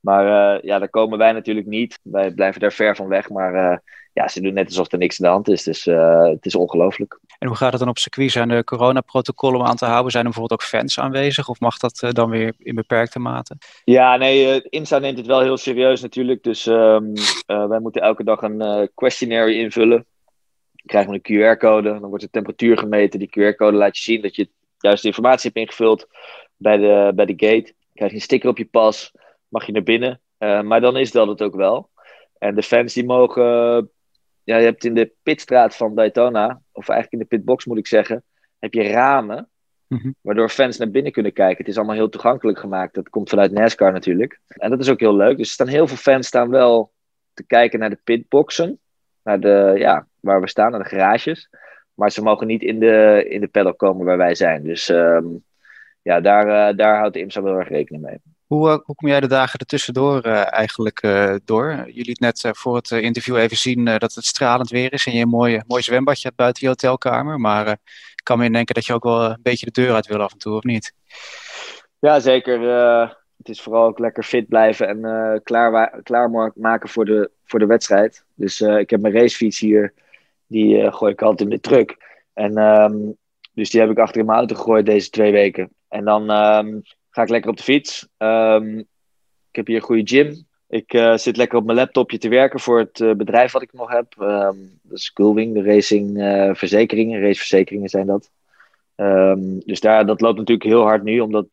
Maar 0.00 0.24
ja, 0.64 0.78
daar 0.78 0.88
komen 0.88 1.18
wij 1.18 1.32
natuurlijk 1.32 1.66
niet. 1.66 1.98
Wij 2.02 2.30
blijven 2.30 2.60
daar 2.60 2.72
ver 2.72 2.96
van 2.96 3.08
weg. 3.08 3.28
Maar 3.28 3.82
ja, 4.12 4.28
ze 4.28 4.40
doen 4.40 4.54
net 4.54 4.66
alsof 4.66 4.92
er 4.92 4.98
niks 4.98 5.20
aan 5.20 5.26
de 5.26 5.32
hand 5.32 5.48
is. 5.48 5.62
Dus 5.62 5.84
het 5.84 6.46
is 6.46 6.54
ongelooflijk. 6.54 7.18
En 7.38 7.48
hoe 7.48 7.56
gaat 7.56 7.70
het 7.70 7.80
dan 7.80 7.88
op 7.88 7.98
circuit? 7.98 8.30
Zijn 8.30 8.50
er 8.50 8.64
coronaprotocollen 8.64 9.60
om 9.60 9.66
aan 9.66 9.76
te 9.76 9.84
houden? 9.84 10.10
Zijn 10.10 10.24
er 10.24 10.30
bijvoorbeeld 10.30 10.60
ook 10.60 10.68
fans 10.68 10.98
aanwezig? 10.98 11.48
Of 11.48 11.60
mag 11.60 11.76
dat 11.76 12.06
dan 12.08 12.30
weer 12.30 12.54
in 12.58 12.74
beperkte 12.74 13.18
mate? 13.18 13.56
Ja, 13.84 14.16
nee, 14.16 14.62
Insta 14.62 14.98
neemt 14.98 15.18
het 15.18 15.26
wel 15.26 15.40
heel 15.40 15.56
serieus 15.56 16.02
natuurlijk. 16.02 16.42
Dus 16.42 16.66
um, 16.66 17.12
wij 17.46 17.80
moeten 17.80 18.02
elke 18.02 18.24
dag 18.24 18.42
een 18.42 18.90
questionnaire 18.94 19.54
invullen. 19.54 20.06
Krijgen 20.86 21.12
we 21.12 21.20
een 21.22 21.56
QR-code. 21.56 21.88
Dan 22.00 22.08
wordt 22.08 22.24
de 22.24 22.30
temperatuur 22.30 22.78
gemeten. 22.78 23.18
Die 23.18 23.30
QR-code 23.38 23.76
laat 23.76 23.96
je 23.96 24.02
zien 24.02 24.22
dat 24.22 24.36
je 24.36 24.48
juist 24.78 25.02
de 25.02 25.08
informatie 25.08 25.50
hebt 25.54 25.66
ingevuld 25.66 26.06
bij 26.56 26.76
de, 26.76 27.12
bij 27.14 27.26
de 27.26 27.46
gate. 27.46 27.62
Dan 27.62 27.92
krijg 27.94 28.10
je 28.10 28.16
een 28.16 28.22
sticker 28.22 28.48
op 28.48 28.58
je 28.58 28.64
pas. 28.64 29.12
Mag 29.48 29.66
je 29.66 29.72
naar 29.72 29.82
binnen. 29.82 30.20
Uh, 30.38 30.62
maar 30.62 30.80
dan 30.80 30.96
is 30.96 31.10
dat 31.10 31.28
het 31.28 31.42
ook 31.42 31.54
wel. 31.54 31.90
En 32.38 32.54
de 32.54 32.62
fans 32.62 32.94
die 32.94 33.04
mogen 33.04 33.90
ja, 34.44 34.56
je 34.56 34.64
hebt 34.64 34.84
in 34.84 34.94
de 34.94 35.12
pitstraat 35.22 35.76
van 35.76 35.94
Daytona, 35.94 36.62
of 36.72 36.88
eigenlijk 36.88 37.12
in 37.12 37.28
de 37.28 37.36
pitbox 37.36 37.64
moet 37.64 37.78
ik 37.78 37.86
zeggen, 37.86 38.24
heb 38.58 38.72
je 38.72 38.82
ramen. 38.82 39.48
Mm-hmm. 39.88 40.14
Waardoor 40.20 40.48
fans 40.48 40.78
naar 40.78 40.90
binnen 40.90 41.12
kunnen 41.12 41.32
kijken. 41.32 41.58
Het 41.58 41.68
is 41.68 41.76
allemaal 41.76 41.94
heel 41.94 42.08
toegankelijk 42.08 42.58
gemaakt. 42.58 42.94
Dat 42.94 43.08
komt 43.08 43.28
vanuit 43.28 43.52
NASCAR 43.52 43.92
natuurlijk. 43.92 44.40
En 44.48 44.70
dat 44.70 44.80
is 44.80 44.88
ook 44.88 45.00
heel 45.00 45.16
leuk. 45.16 45.36
Dus 45.36 45.46
er 45.46 45.52
staan 45.52 45.68
heel 45.68 45.86
veel 45.86 45.96
fans 45.96 46.26
staan 46.26 46.50
wel 46.50 46.92
te 47.32 47.46
kijken 47.46 47.78
naar 47.78 47.90
de 47.90 48.00
pitboxen. 48.04 48.80
Naar 49.22 49.40
de, 49.40 49.74
ja, 49.76 50.06
waar 50.22 50.40
we 50.40 50.48
staan, 50.48 50.70
naar 50.70 50.82
de 50.82 50.88
garages. 50.88 51.48
Maar 51.94 52.10
ze 52.10 52.22
mogen 52.22 52.46
niet 52.46 52.62
in 52.62 52.78
de, 52.78 53.26
in 53.28 53.40
de 53.40 53.48
paddock 53.48 53.78
komen 53.78 54.06
waar 54.06 54.16
wij 54.16 54.34
zijn. 54.34 54.62
Dus 54.62 54.88
um, 54.88 55.44
ja, 56.02 56.20
daar, 56.20 56.70
uh, 56.70 56.76
daar 56.76 56.98
houdt 56.98 57.14
de 57.14 57.20
IMSA 57.20 57.42
wel 57.42 57.58
erg 57.58 57.68
rekening 57.68 58.04
mee. 58.04 58.16
Hoe, 58.46 58.68
uh, 58.68 58.78
hoe 58.84 58.94
kom 58.94 59.08
jij 59.08 59.20
de 59.20 59.26
dagen 59.26 59.58
ertussendoor 59.58 60.26
uh, 60.26 60.52
eigenlijk 60.52 61.02
uh, 61.02 61.34
door? 61.44 61.84
Je 61.86 62.04
liet 62.04 62.20
net 62.20 62.48
voor 62.52 62.76
het 62.76 62.90
interview 62.90 63.36
even 63.36 63.56
zien 63.56 63.84
dat 63.84 64.14
het 64.14 64.24
stralend 64.24 64.70
weer 64.70 64.92
is 64.92 65.06
en 65.06 65.12
je 65.12 65.22
een 65.22 65.28
mooi, 65.28 65.60
mooi 65.66 65.82
zwembadje 65.82 66.22
hebt 66.22 66.36
buiten 66.36 66.62
je 66.62 66.68
hotelkamer. 66.68 67.40
Maar 67.40 67.68
ik 68.16 68.20
kan 68.22 68.38
me 68.38 68.50
denken 68.50 68.74
dat 68.74 68.86
je 68.86 68.92
ook 68.92 69.04
wel 69.04 69.30
een 69.30 69.38
beetje 69.42 69.66
de 69.66 69.80
deur 69.82 69.94
uit 69.94 70.06
wil 70.06 70.20
af 70.20 70.32
en 70.32 70.38
toe, 70.38 70.56
of 70.56 70.62
niet? 70.62 70.94
Ja, 71.98 72.20
zeker. 72.20 72.60
het 73.36 73.48
is 73.48 73.60
vooral 73.60 73.86
ook 73.86 73.98
lekker 73.98 74.22
fit 74.22 74.48
blijven 74.48 74.88
en 74.88 75.40
klaar, 75.42 76.00
klaar 76.02 76.52
maken 76.54 76.88
voor 76.88 77.04
de, 77.04 77.30
voor 77.44 77.58
de 77.58 77.66
wedstrijd. 77.66 78.24
Dus 78.34 78.60
ik 78.60 78.90
heb 78.90 79.00
mijn 79.00 79.14
racefiets 79.14 79.60
hier, 79.60 79.92
die 80.52 80.92
gooi 80.92 81.12
ik 81.12 81.22
altijd 81.22 81.50
in 81.50 81.54
de 81.56 81.60
truck. 81.60 81.96
En 82.32 82.58
um, 82.58 83.16
dus 83.54 83.70
die 83.70 83.80
heb 83.80 83.90
ik 83.90 83.98
achter 83.98 84.20
in 84.20 84.26
mijn 84.26 84.38
auto 84.38 84.54
gegooid 84.54 84.86
deze 84.86 85.10
twee 85.10 85.32
weken. 85.32 85.70
En 85.88 86.04
dan 86.04 86.22
um, 86.30 86.82
ga 87.10 87.22
ik 87.22 87.28
lekker 87.28 87.50
op 87.50 87.56
de 87.56 87.62
fiets. 87.62 88.08
Um, 88.18 88.78
ik 89.48 89.58
heb 89.58 89.66
hier 89.66 89.76
een 89.76 89.82
goede 89.82 90.06
gym. 90.06 90.46
Ik 90.68 90.92
uh, 90.92 91.16
zit 91.16 91.36
lekker 91.36 91.58
op 91.58 91.64
mijn 91.64 91.78
laptopje 91.78 92.18
te 92.18 92.28
werken 92.28 92.60
voor 92.60 92.78
het 92.78 93.00
uh, 93.00 93.12
bedrijf 93.14 93.52
wat 93.52 93.62
ik 93.62 93.72
nog 93.72 93.90
heb. 93.90 94.14
Um, 94.20 94.78
dat 94.82 94.98
is 94.98 95.12
de 95.14 95.62
racing 95.62 96.18
uh, 96.18 96.54
verzekeringen. 96.54 97.20
Raceverzekeringen 97.20 97.88
zijn 97.88 98.06
dat. 98.06 98.30
dus 99.64 99.80
daar, 99.80 100.06
dat 100.06 100.20
loopt 100.20 100.38
natuurlijk 100.38 100.68
heel 100.68 100.82
hard 100.82 101.02
nu, 101.02 101.20
omdat 101.20 101.46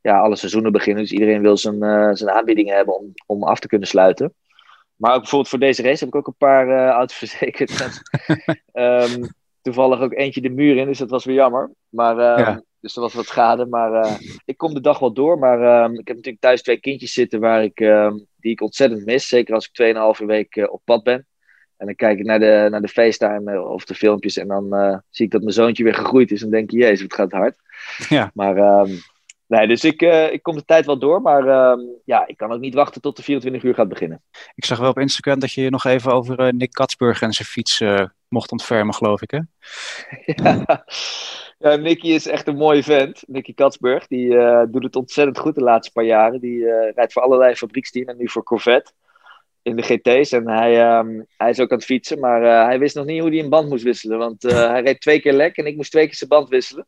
ja, 0.00 0.20
alle 0.20 0.36
seizoenen 0.36 0.72
beginnen. 0.72 1.02
Dus 1.02 1.12
iedereen 1.12 1.42
wil 1.42 1.56
zijn, 1.56 2.16
zijn 2.16 2.30
aanbiedingen 2.30 2.76
hebben 2.76 2.96
om, 2.96 3.12
om 3.26 3.42
af 3.44 3.60
te 3.60 3.68
kunnen 3.68 3.88
sluiten. 3.88 4.34
Maar 4.98 5.14
ook 5.14 5.20
bijvoorbeeld 5.20 5.50
voor 5.50 5.58
deze 5.58 5.82
race 5.82 5.98
heb 5.98 6.08
ik 6.08 6.14
ook 6.14 6.26
een 6.26 6.34
paar 6.38 6.88
auto's 6.88 7.16
verzekerd. 7.24 8.02
toevallig 9.62 10.00
ook 10.00 10.12
eentje 10.12 10.40
de 10.40 10.50
muur 10.50 10.76
in, 10.76 10.86
dus 10.86 10.98
dat 10.98 11.10
was 11.10 11.24
weer 11.24 11.34
jammer. 11.34 11.70
Maar, 11.88 12.38
uh, 12.38 12.56
Dus 12.80 12.94
er 12.94 13.00
was 13.02 13.14
wat 13.14 13.26
schade. 13.26 13.66
Maar 13.66 14.04
uh, 14.04 14.12
ik 14.44 14.56
kom 14.56 14.74
de 14.74 14.80
dag 14.80 14.98
wel 14.98 15.12
door. 15.12 15.38
Maar 15.38 15.60
uh, 15.60 15.98
ik 15.98 16.06
heb 16.06 16.16
natuurlijk 16.16 16.40
thuis 16.40 16.62
twee 16.62 16.80
kindjes 16.80 17.12
zitten 17.12 17.40
waar 17.40 17.62
ik, 17.62 17.80
ehm, 17.80 18.16
die 18.36 18.52
ik 18.52 18.60
ontzettend 18.60 19.04
mis. 19.04 19.28
Zeker 19.28 19.54
als 19.54 19.70
ik 19.72 19.94
2,5 20.20 20.26
week 20.26 20.56
eh, 20.56 20.72
op 20.72 20.80
pad 20.84 21.02
ben. 21.02 21.26
En 21.76 21.86
dan 21.86 21.94
kijk 21.94 22.18
ik 22.18 22.24
naar 22.24 22.38
de, 22.38 22.66
naar 22.70 22.80
de 22.80 22.88
FaceTime 22.88 23.62
of 23.62 23.84
de 23.84 23.94
filmpjes. 23.94 24.36
En 24.36 24.48
dan 24.48 25.02
zie 25.10 25.24
ik 25.24 25.30
dat 25.30 25.40
mijn 25.40 25.52
zoontje 25.52 25.84
weer 25.84 25.94
gegroeid 25.94 26.30
is. 26.30 26.42
En 26.42 26.50
denk 26.50 26.70
je, 26.70 26.76
jezus, 26.76 27.00
het 27.00 27.14
gaat 27.14 27.32
hard. 27.32 27.56
Ja. 28.08 28.30
Maar 28.34 28.56
ehm, 28.56 28.90
Nee, 29.48 29.66
dus 29.66 29.84
ik, 29.84 30.02
uh, 30.02 30.32
ik 30.32 30.42
kom 30.42 30.56
de 30.56 30.64
tijd 30.64 30.86
wel 30.86 30.98
door, 30.98 31.22
maar 31.22 31.44
uh, 31.46 31.84
ja, 32.04 32.26
ik 32.26 32.36
kan 32.36 32.52
ook 32.52 32.60
niet 32.60 32.74
wachten 32.74 33.00
tot 33.00 33.16
de 33.16 33.22
24 33.22 33.62
uur 33.62 33.74
gaat 33.74 33.88
beginnen. 33.88 34.22
Ik 34.54 34.64
zag 34.64 34.78
wel 34.78 34.90
op 34.90 34.98
Instagram 34.98 35.38
dat 35.38 35.52
je 35.52 35.62
je 35.62 35.70
nog 35.70 35.84
even 35.84 36.12
over 36.12 36.40
uh, 36.40 36.52
Nick 36.52 36.72
Katsburg 36.72 37.22
en 37.22 37.32
zijn 37.32 37.48
fiets 37.48 37.82
mocht 38.28 38.52
ontfermen, 38.52 38.94
geloof 38.94 39.22
ik, 39.22 39.30
hè? 39.30 39.38
ja. 40.44 40.84
ja, 41.58 41.76
Nicky 41.76 42.08
is 42.08 42.26
echt 42.26 42.46
een 42.46 42.56
mooie 42.56 42.82
vent. 42.82 43.22
Nicky 43.26 43.54
Katsburg, 43.54 44.06
die 44.06 44.28
doet 44.70 44.82
het 44.82 44.96
ontzettend 44.96 45.38
goed 45.38 45.54
de 45.54 45.60
laatste 45.60 45.92
paar 45.92 46.04
jaren. 46.04 46.40
Die 46.40 46.64
rijdt 46.94 47.12
voor 47.12 47.22
allerlei 47.22 47.54
fabrieksteams 47.54 48.08
en 48.08 48.16
nu 48.16 48.28
voor 48.28 48.42
Corvette 48.42 48.92
in 49.62 49.76
de 49.76 49.82
GT's. 49.82 50.32
En 50.32 50.48
hij, 50.48 50.98
um, 50.98 51.26
hij 51.36 51.50
is 51.50 51.60
ook 51.60 51.70
aan 51.70 51.76
het 51.76 51.86
fietsen, 51.86 52.20
maar 52.20 52.66
hij 52.66 52.78
wist 52.78 52.94
nog 52.94 53.04
niet 53.04 53.20
hoe 53.20 53.30
hij 53.30 53.38
een 53.38 53.48
band 53.48 53.68
moest 53.68 53.84
wisselen. 53.84 54.18
Want 54.18 54.42
hij 54.42 54.82
reed 54.82 55.00
twee 55.00 55.20
keer 55.20 55.32
lek 55.32 55.56
en 55.56 55.66
ik 55.66 55.76
moest 55.76 55.90
twee 55.90 56.06
keer 56.06 56.14
zijn 56.16 56.30
band 56.30 56.48
wisselen. 56.48 56.86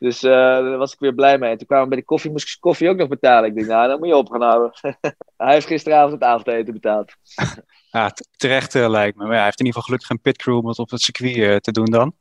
Dus 0.00 0.22
uh, 0.22 0.30
daar 0.30 0.76
was 0.76 0.92
ik 0.92 0.98
weer 0.98 1.14
blij 1.14 1.38
mee. 1.38 1.50
En 1.50 1.58
toen 1.58 1.66
kwamen 1.66 1.84
we 1.84 1.90
bij 1.90 1.98
de 2.00 2.04
koffie, 2.04 2.30
moest 2.30 2.54
ik 2.54 2.60
koffie 2.60 2.88
ook 2.88 2.96
nog 2.96 3.08
betalen. 3.08 3.48
Ik 3.48 3.54
denk, 3.54 3.66
nou, 3.66 3.88
dan 3.88 3.98
moet 3.98 4.08
je 4.08 4.16
op 4.16 4.30
gaan 4.30 4.42
houden. 4.42 4.70
hij 5.36 5.52
heeft 5.52 5.66
gisteravond 5.66 6.12
het 6.12 6.22
avondeten 6.22 6.72
betaald. 6.72 7.12
ja, 7.90 8.12
terecht 8.36 8.74
uh, 8.74 8.88
lijkt 8.88 9.16
me. 9.16 9.22
Maar 9.22 9.32
ja, 9.32 9.36
hij 9.36 9.44
heeft 9.44 9.60
in 9.60 9.66
ieder 9.66 9.80
geval 9.80 9.82
gelukkig 9.82 10.10
een 10.10 10.32
pitcrew 10.32 10.56
om 10.56 10.66
het 10.66 10.78
op 10.78 10.90
het 10.90 11.00
circuit 11.00 11.36
uh, 11.36 11.56
te 11.56 11.72
doen 11.72 11.84
dan. 11.84 12.14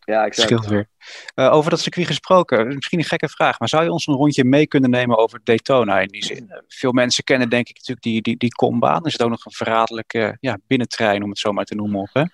Ja, 0.00 0.24
ik 0.24 0.32
Scheelt 0.32 0.66
weer. 0.66 0.88
over 1.34 1.70
dat 1.70 1.80
circuit 1.80 2.06
gesproken, 2.06 2.66
misschien 2.66 2.98
een 2.98 3.04
gekke 3.04 3.28
vraag, 3.28 3.58
maar 3.58 3.68
zou 3.68 3.84
je 3.84 3.90
ons 3.90 4.06
een 4.06 4.14
rondje 4.14 4.44
mee 4.44 4.66
kunnen 4.66 4.90
nemen 4.90 5.18
over 5.18 5.40
Daytona 5.44 6.00
in 6.00 6.08
die 6.08 6.24
zin? 6.24 6.50
Veel 6.68 6.92
mensen 6.92 7.24
kennen 7.24 7.48
denk 7.48 7.68
ik 7.68 7.74
natuurlijk 7.74 8.02
die, 8.02 8.22
die, 8.22 8.36
die 8.36 8.54
kombaan. 8.54 9.04
Er 9.04 9.10
zit 9.10 9.22
ook 9.22 9.30
nog 9.30 9.44
een 9.44 9.52
verraderlijke 9.52 10.36
ja, 10.40 10.58
binnentrein, 10.66 11.22
om 11.22 11.28
het 11.28 11.38
zo 11.38 11.52
maar 11.52 11.64
te 11.64 11.74
noemen, 11.74 12.00
op 12.00 12.10
hè? 12.12 12.24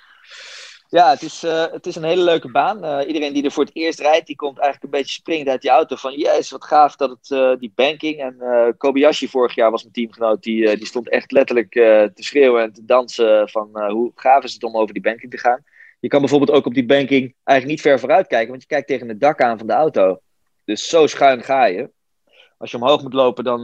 Ja, 0.92 1.10
het 1.10 1.22
is, 1.22 1.44
uh, 1.44 1.64
het 1.70 1.86
is 1.86 1.96
een 1.96 2.04
hele 2.04 2.22
leuke 2.22 2.50
baan. 2.50 2.84
Uh, 2.84 3.06
iedereen 3.06 3.32
die 3.32 3.44
er 3.44 3.50
voor 3.50 3.64
het 3.64 3.76
eerst 3.76 4.00
rijdt, 4.00 4.26
die 4.26 4.36
komt 4.36 4.58
eigenlijk 4.58 4.84
een 4.84 5.00
beetje 5.00 5.14
springend 5.14 5.48
uit 5.48 5.60
die 5.60 5.70
auto. 5.70 5.96
Van, 5.96 6.14
jezus, 6.14 6.50
wat 6.50 6.64
gaaf 6.64 6.96
dat 6.96 7.10
het, 7.10 7.30
uh, 7.30 7.52
die 7.58 7.72
banking. 7.74 8.20
En 8.20 8.36
Kobayashi 8.76 9.28
vorig 9.28 9.54
jaar 9.54 9.70
was 9.70 9.82
mijn 9.82 9.94
teamgenoot. 9.94 10.42
Die, 10.42 10.76
die 10.76 10.86
stond 10.86 11.08
echt 11.08 11.30
letterlijk 11.30 11.70
te 11.70 12.12
schreeuwen 12.14 12.62
en 12.62 12.72
te 12.72 12.84
dansen 12.84 13.48
van 13.48 13.90
hoe 13.90 14.12
gaaf 14.14 14.44
is 14.44 14.52
het 14.52 14.62
om 14.62 14.76
over 14.76 14.92
die 14.92 15.02
banking 15.02 15.30
te 15.30 15.38
gaan. 15.38 15.64
Je 16.00 16.08
kan 16.08 16.20
bijvoorbeeld 16.20 16.50
ook 16.50 16.66
op 16.66 16.74
die 16.74 16.86
banking 16.86 17.34
eigenlijk 17.44 17.78
niet 17.78 17.80
ver 17.90 18.00
vooruit 18.00 18.26
kijken, 18.26 18.48
want 18.48 18.62
je 18.62 18.68
kijkt 18.68 18.88
tegen 18.88 19.08
het 19.08 19.20
dak 19.20 19.40
aan 19.40 19.58
van 19.58 19.66
de 19.66 19.72
auto. 19.72 20.20
Dus 20.64 20.88
zo 20.88 21.06
schuin 21.06 21.42
ga 21.42 21.64
je. 21.64 21.90
Als 22.58 22.70
je 22.70 22.76
omhoog 22.76 23.02
moet 23.02 23.12
lopen, 23.12 23.44
dan 23.44 23.60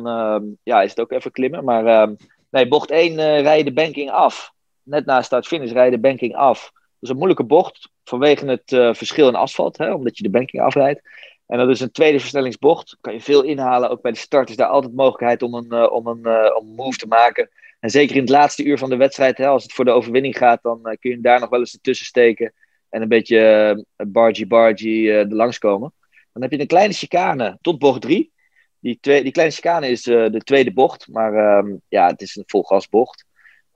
ja, 0.62 0.82
is 0.82 0.90
het 0.90 1.00
ook 1.00 1.12
even 1.12 1.30
klimmen. 1.30 1.64
Maar 1.64 2.08
nee, 2.50 2.68
bocht 2.68 2.90
1 2.90 3.16
rij 3.42 3.58
je 3.58 3.64
de 3.64 3.72
banking 3.72 4.10
af. 4.10 4.52
Net 4.82 5.06
na 5.06 5.22
start-finish 5.22 5.72
rij 5.72 5.84
je 5.84 5.90
de 5.90 5.98
banking 5.98 6.36
af 6.36 6.72
is 7.00 7.08
een 7.08 7.16
moeilijke 7.16 7.44
bocht 7.44 7.90
vanwege 8.04 8.46
het 8.46 8.72
uh, 8.72 8.94
verschil 8.94 9.28
in 9.28 9.34
asfalt, 9.34 9.78
hè, 9.78 9.92
omdat 9.92 10.16
je 10.16 10.22
de 10.22 10.30
banking 10.30 10.62
afrijdt. 10.62 11.02
En 11.46 11.58
dat 11.58 11.68
is 11.68 11.80
een 11.80 11.90
tweede 11.90 12.20
versnellingsbocht. 12.20 12.96
Kan 13.00 13.12
je 13.12 13.20
veel 13.20 13.42
inhalen. 13.42 13.90
Ook 13.90 14.02
bij 14.02 14.12
de 14.12 14.18
start 14.18 14.50
is 14.50 14.56
daar 14.56 14.68
altijd 14.68 14.94
mogelijkheid 14.94 15.42
om 15.42 15.54
een, 15.54 15.66
uh, 15.68 15.92
om 15.92 16.06
een, 16.06 16.20
uh, 16.22 16.56
om 16.58 16.66
move 16.66 16.98
te 16.98 17.06
maken. 17.06 17.50
En 17.80 17.90
zeker 17.90 18.14
in 18.14 18.20
het 18.20 18.30
laatste 18.30 18.64
uur 18.64 18.78
van 18.78 18.90
de 18.90 18.96
wedstrijd, 18.96 19.38
hè, 19.38 19.46
als 19.46 19.62
het 19.62 19.72
voor 19.72 19.84
de 19.84 19.90
overwinning 19.90 20.36
gaat, 20.36 20.62
dan 20.62 20.96
kun 21.00 21.10
je 21.10 21.20
daar 21.20 21.40
nog 21.40 21.48
wel 21.48 21.58
eens 21.58 21.74
ertussen 21.74 22.06
steken. 22.06 22.52
En 22.88 23.02
een 23.02 23.08
beetje 23.08 23.84
bargy-bargy 23.96 25.08
er 25.08 25.34
langskomen. 25.34 25.92
Dan 26.32 26.42
heb 26.42 26.52
je 26.52 26.60
een 26.60 26.66
kleine 26.66 26.92
chicane 26.92 27.58
tot 27.60 27.78
bocht 27.78 28.00
3. 28.00 28.32
Die, 28.80 28.98
twee, 29.00 29.22
die 29.22 29.32
kleine 29.32 29.54
chicane 29.54 29.88
is 29.88 30.02
de 30.02 30.40
tweede 30.44 30.72
bocht. 30.72 31.08
Maar 31.08 31.34
ehm, 31.34 31.76
ja, 31.88 32.06
het 32.06 32.20
is 32.20 32.36
een 32.36 32.42
volgasbocht. 32.46 33.24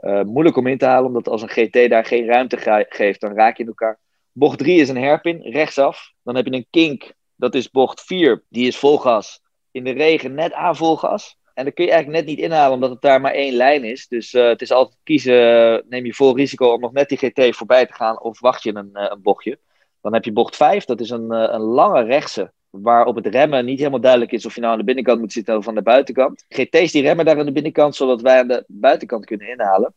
Uh, 0.02 0.22
moeilijk 0.22 0.56
om 0.56 0.66
in 0.66 0.78
te 0.78 0.84
halen, 0.84 1.06
omdat 1.06 1.28
als 1.28 1.42
een 1.42 1.48
GT 1.48 1.90
daar 1.90 2.04
geen 2.04 2.26
ruimte 2.26 2.86
geeft, 2.88 3.20
dan 3.20 3.34
raak 3.34 3.56
je 3.56 3.62
in 3.62 3.68
elkaar. 3.68 3.98
Bocht 4.32 4.58
3 4.58 4.80
is 4.80 4.88
een 4.88 4.96
herpin, 4.96 5.40
rechtsaf. 5.42 6.12
Dan 6.22 6.36
heb 6.36 6.46
je 6.46 6.52
een 6.52 6.66
kink, 6.70 7.12
dat 7.36 7.54
is 7.54 7.70
bocht 7.70 8.00
4, 8.00 8.44
die 8.48 8.66
is 8.66 8.76
vol 8.76 8.98
gas. 8.98 9.40
In 9.70 9.84
de 9.84 9.90
regen 9.90 10.34
net 10.34 10.52
aan 10.52 10.76
vol 10.76 10.96
gas. 10.96 11.36
En 11.54 11.64
dan 11.64 11.72
kun 11.72 11.84
je 11.84 11.90
eigenlijk 11.90 12.20
net 12.24 12.36
niet 12.36 12.44
inhalen, 12.44 12.74
omdat 12.74 12.90
het 12.90 13.00
daar 13.00 13.20
maar 13.20 13.32
één 13.32 13.52
lijn 13.52 13.84
is. 13.84 14.08
Dus 14.08 14.34
uh, 14.34 14.48
het 14.48 14.62
is 14.62 14.70
altijd 14.70 14.98
kiezen, 15.02 15.84
neem 15.88 16.04
je 16.04 16.14
vol 16.14 16.36
risico 16.36 16.72
om 16.72 16.80
nog 16.80 16.92
net 16.92 17.08
die 17.08 17.18
GT 17.18 17.56
voorbij 17.56 17.86
te 17.86 17.92
gaan, 17.92 18.20
of 18.20 18.40
wacht 18.40 18.62
je 18.62 18.74
een, 18.74 18.90
uh, 18.92 19.06
een 19.08 19.22
bochtje. 19.22 19.58
Dan 20.00 20.14
heb 20.14 20.24
je 20.24 20.32
bocht 20.32 20.56
5, 20.56 20.84
dat 20.84 21.00
is 21.00 21.10
een, 21.10 21.30
een 21.30 21.60
lange 21.60 22.02
rechtse 22.02 22.52
waar 22.72 23.06
op 23.06 23.16
het 23.16 23.26
remmen 23.26 23.64
niet 23.64 23.78
helemaal 23.78 24.00
duidelijk 24.00 24.32
is 24.32 24.46
of 24.46 24.54
je 24.54 24.60
nou 24.60 24.72
aan 24.72 24.78
de 24.78 24.84
binnenkant 24.84 25.20
moet 25.20 25.32
zitten 25.32 25.56
of 25.56 25.68
aan 25.68 25.74
de 25.74 25.82
buitenkant. 25.82 26.44
GT's 26.48 26.92
die 26.92 27.02
remmen 27.02 27.24
daar 27.24 27.38
aan 27.38 27.46
de 27.46 27.52
binnenkant, 27.52 27.96
zodat 27.96 28.20
wij 28.20 28.38
aan 28.38 28.48
de 28.48 28.64
buitenkant 28.66 29.24
kunnen 29.24 29.48
inhalen. 29.48 29.94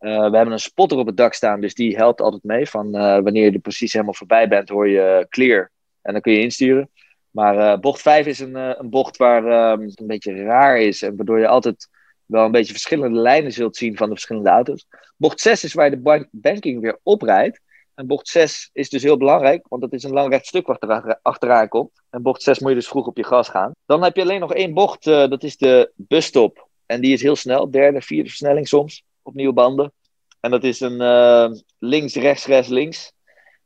Uh, 0.00 0.16
we 0.16 0.36
hebben 0.36 0.52
een 0.52 0.58
spotter 0.58 0.98
op 0.98 1.06
het 1.06 1.16
dak 1.16 1.34
staan, 1.34 1.60
dus 1.60 1.74
die 1.74 1.96
helpt 1.96 2.20
altijd 2.20 2.42
mee. 2.42 2.68
Van 2.68 2.86
uh, 2.86 3.00
wanneer 3.18 3.44
je 3.44 3.50
er 3.50 3.58
precies 3.58 3.92
helemaal 3.92 4.14
voorbij 4.14 4.48
bent, 4.48 4.68
hoor 4.68 4.88
je 4.88 5.26
clear 5.28 5.70
en 6.02 6.12
dan 6.12 6.22
kun 6.22 6.32
je 6.32 6.40
insturen. 6.40 6.90
Maar 7.30 7.56
uh, 7.56 7.78
bocht 7.80 8.02
5 8.02 8.26
is 8.26 8.38
een, 8.38 8.54
een 8.54 8.90
bocht 8.90 9.16
waar 9.16 9.46
ehm, 9.46 9.80
het 9.80 10.00
een 10.00 10.06
beetje 10.06 10.42
raar 10.42 10.80
is 10.80 11.02
en 11.02 11.16
waardoor 11.16 11.38
je 11.38 11.48
altijd 11.48 11.88
wel 12.26 12.44
een 12.44 12.50
beetje 12.50 12.72
verschillende 12.72 13.18
lijnen 13.18 13.52
zult 13.52 13.76
zien 13.76 13.96
van 13.96 14.08
de 14.08 14.14
verschillende 14.14 14.50
auto's. 14.50 14.86
Bocht 15.16 15.40
6 15.40 15.64
is 15.64 15.74
waar 15.74 15.90
je 15.90 16.00
de 16.00 16.28
banking 16.30 16.80
weer 16.80 16.98
oprijdt. 17.02 17.60
En 17.98 18.06
bocht 18.06 18.28
6 18.28 18.70
is 18.72 18.88
dus 18.88 19.02
heel 19.02 19.16
belangrijk, 19.16 19.66
want 19.68 19.82
dat 19.82 19.92
is 19.92 20.02
een 20.02 20.12
lang 20.12 20.30
recht 20.30 20.46
stuk 20.46 20.66
wat 20.66 20.82
er 20.82 21.18
achteraan 21.22 21.68
komt. 21.68 21.90
En 22.10 22.22
bocht 22.22 22.42
6 22.42 22.58
moet 22.58 22.68
je 22.68 22.74
dus 22.74 22.88
vroeg 22.88 23.06
op 23.06 23.16
je 23.16 23.24
gas 23.24 23.48
gaan. 23.48 23.72
Dan 23.86 24.02
heb 24.02 24.16
je 24.16 24.22
alleen 24.22 24.40
nog 24.40 24.54
één 24.54 24.74
bocht, 24.74 25.06
uh, 25.06 25.28
dat 25.28 25.42
is 25.42 25.56
de 25.56 25.92
busstop. 25.94 26.68
En 26.86 27.00
die 27.00 27.12
is 27.12 27.22
heel 27.22 27.36
snel, 27.36 27.70
derde, 27.70 28.00
vierde 28.00 28.28
versnelling 28.28 28.68
soms, 28.68 29.04
op 29.22 29.34
nieuwe 29.34 29.52
banden. 29.52 29.92
En 30.40 30.50
dat 30.50 30.64
is 30.64 30.80
een 30.80 31.00
uh, 31.00 31.50
links, 31.78 32.14
rechts, 32.14 32.46
rechts, 32.46 32.68
links. 32.68 33.12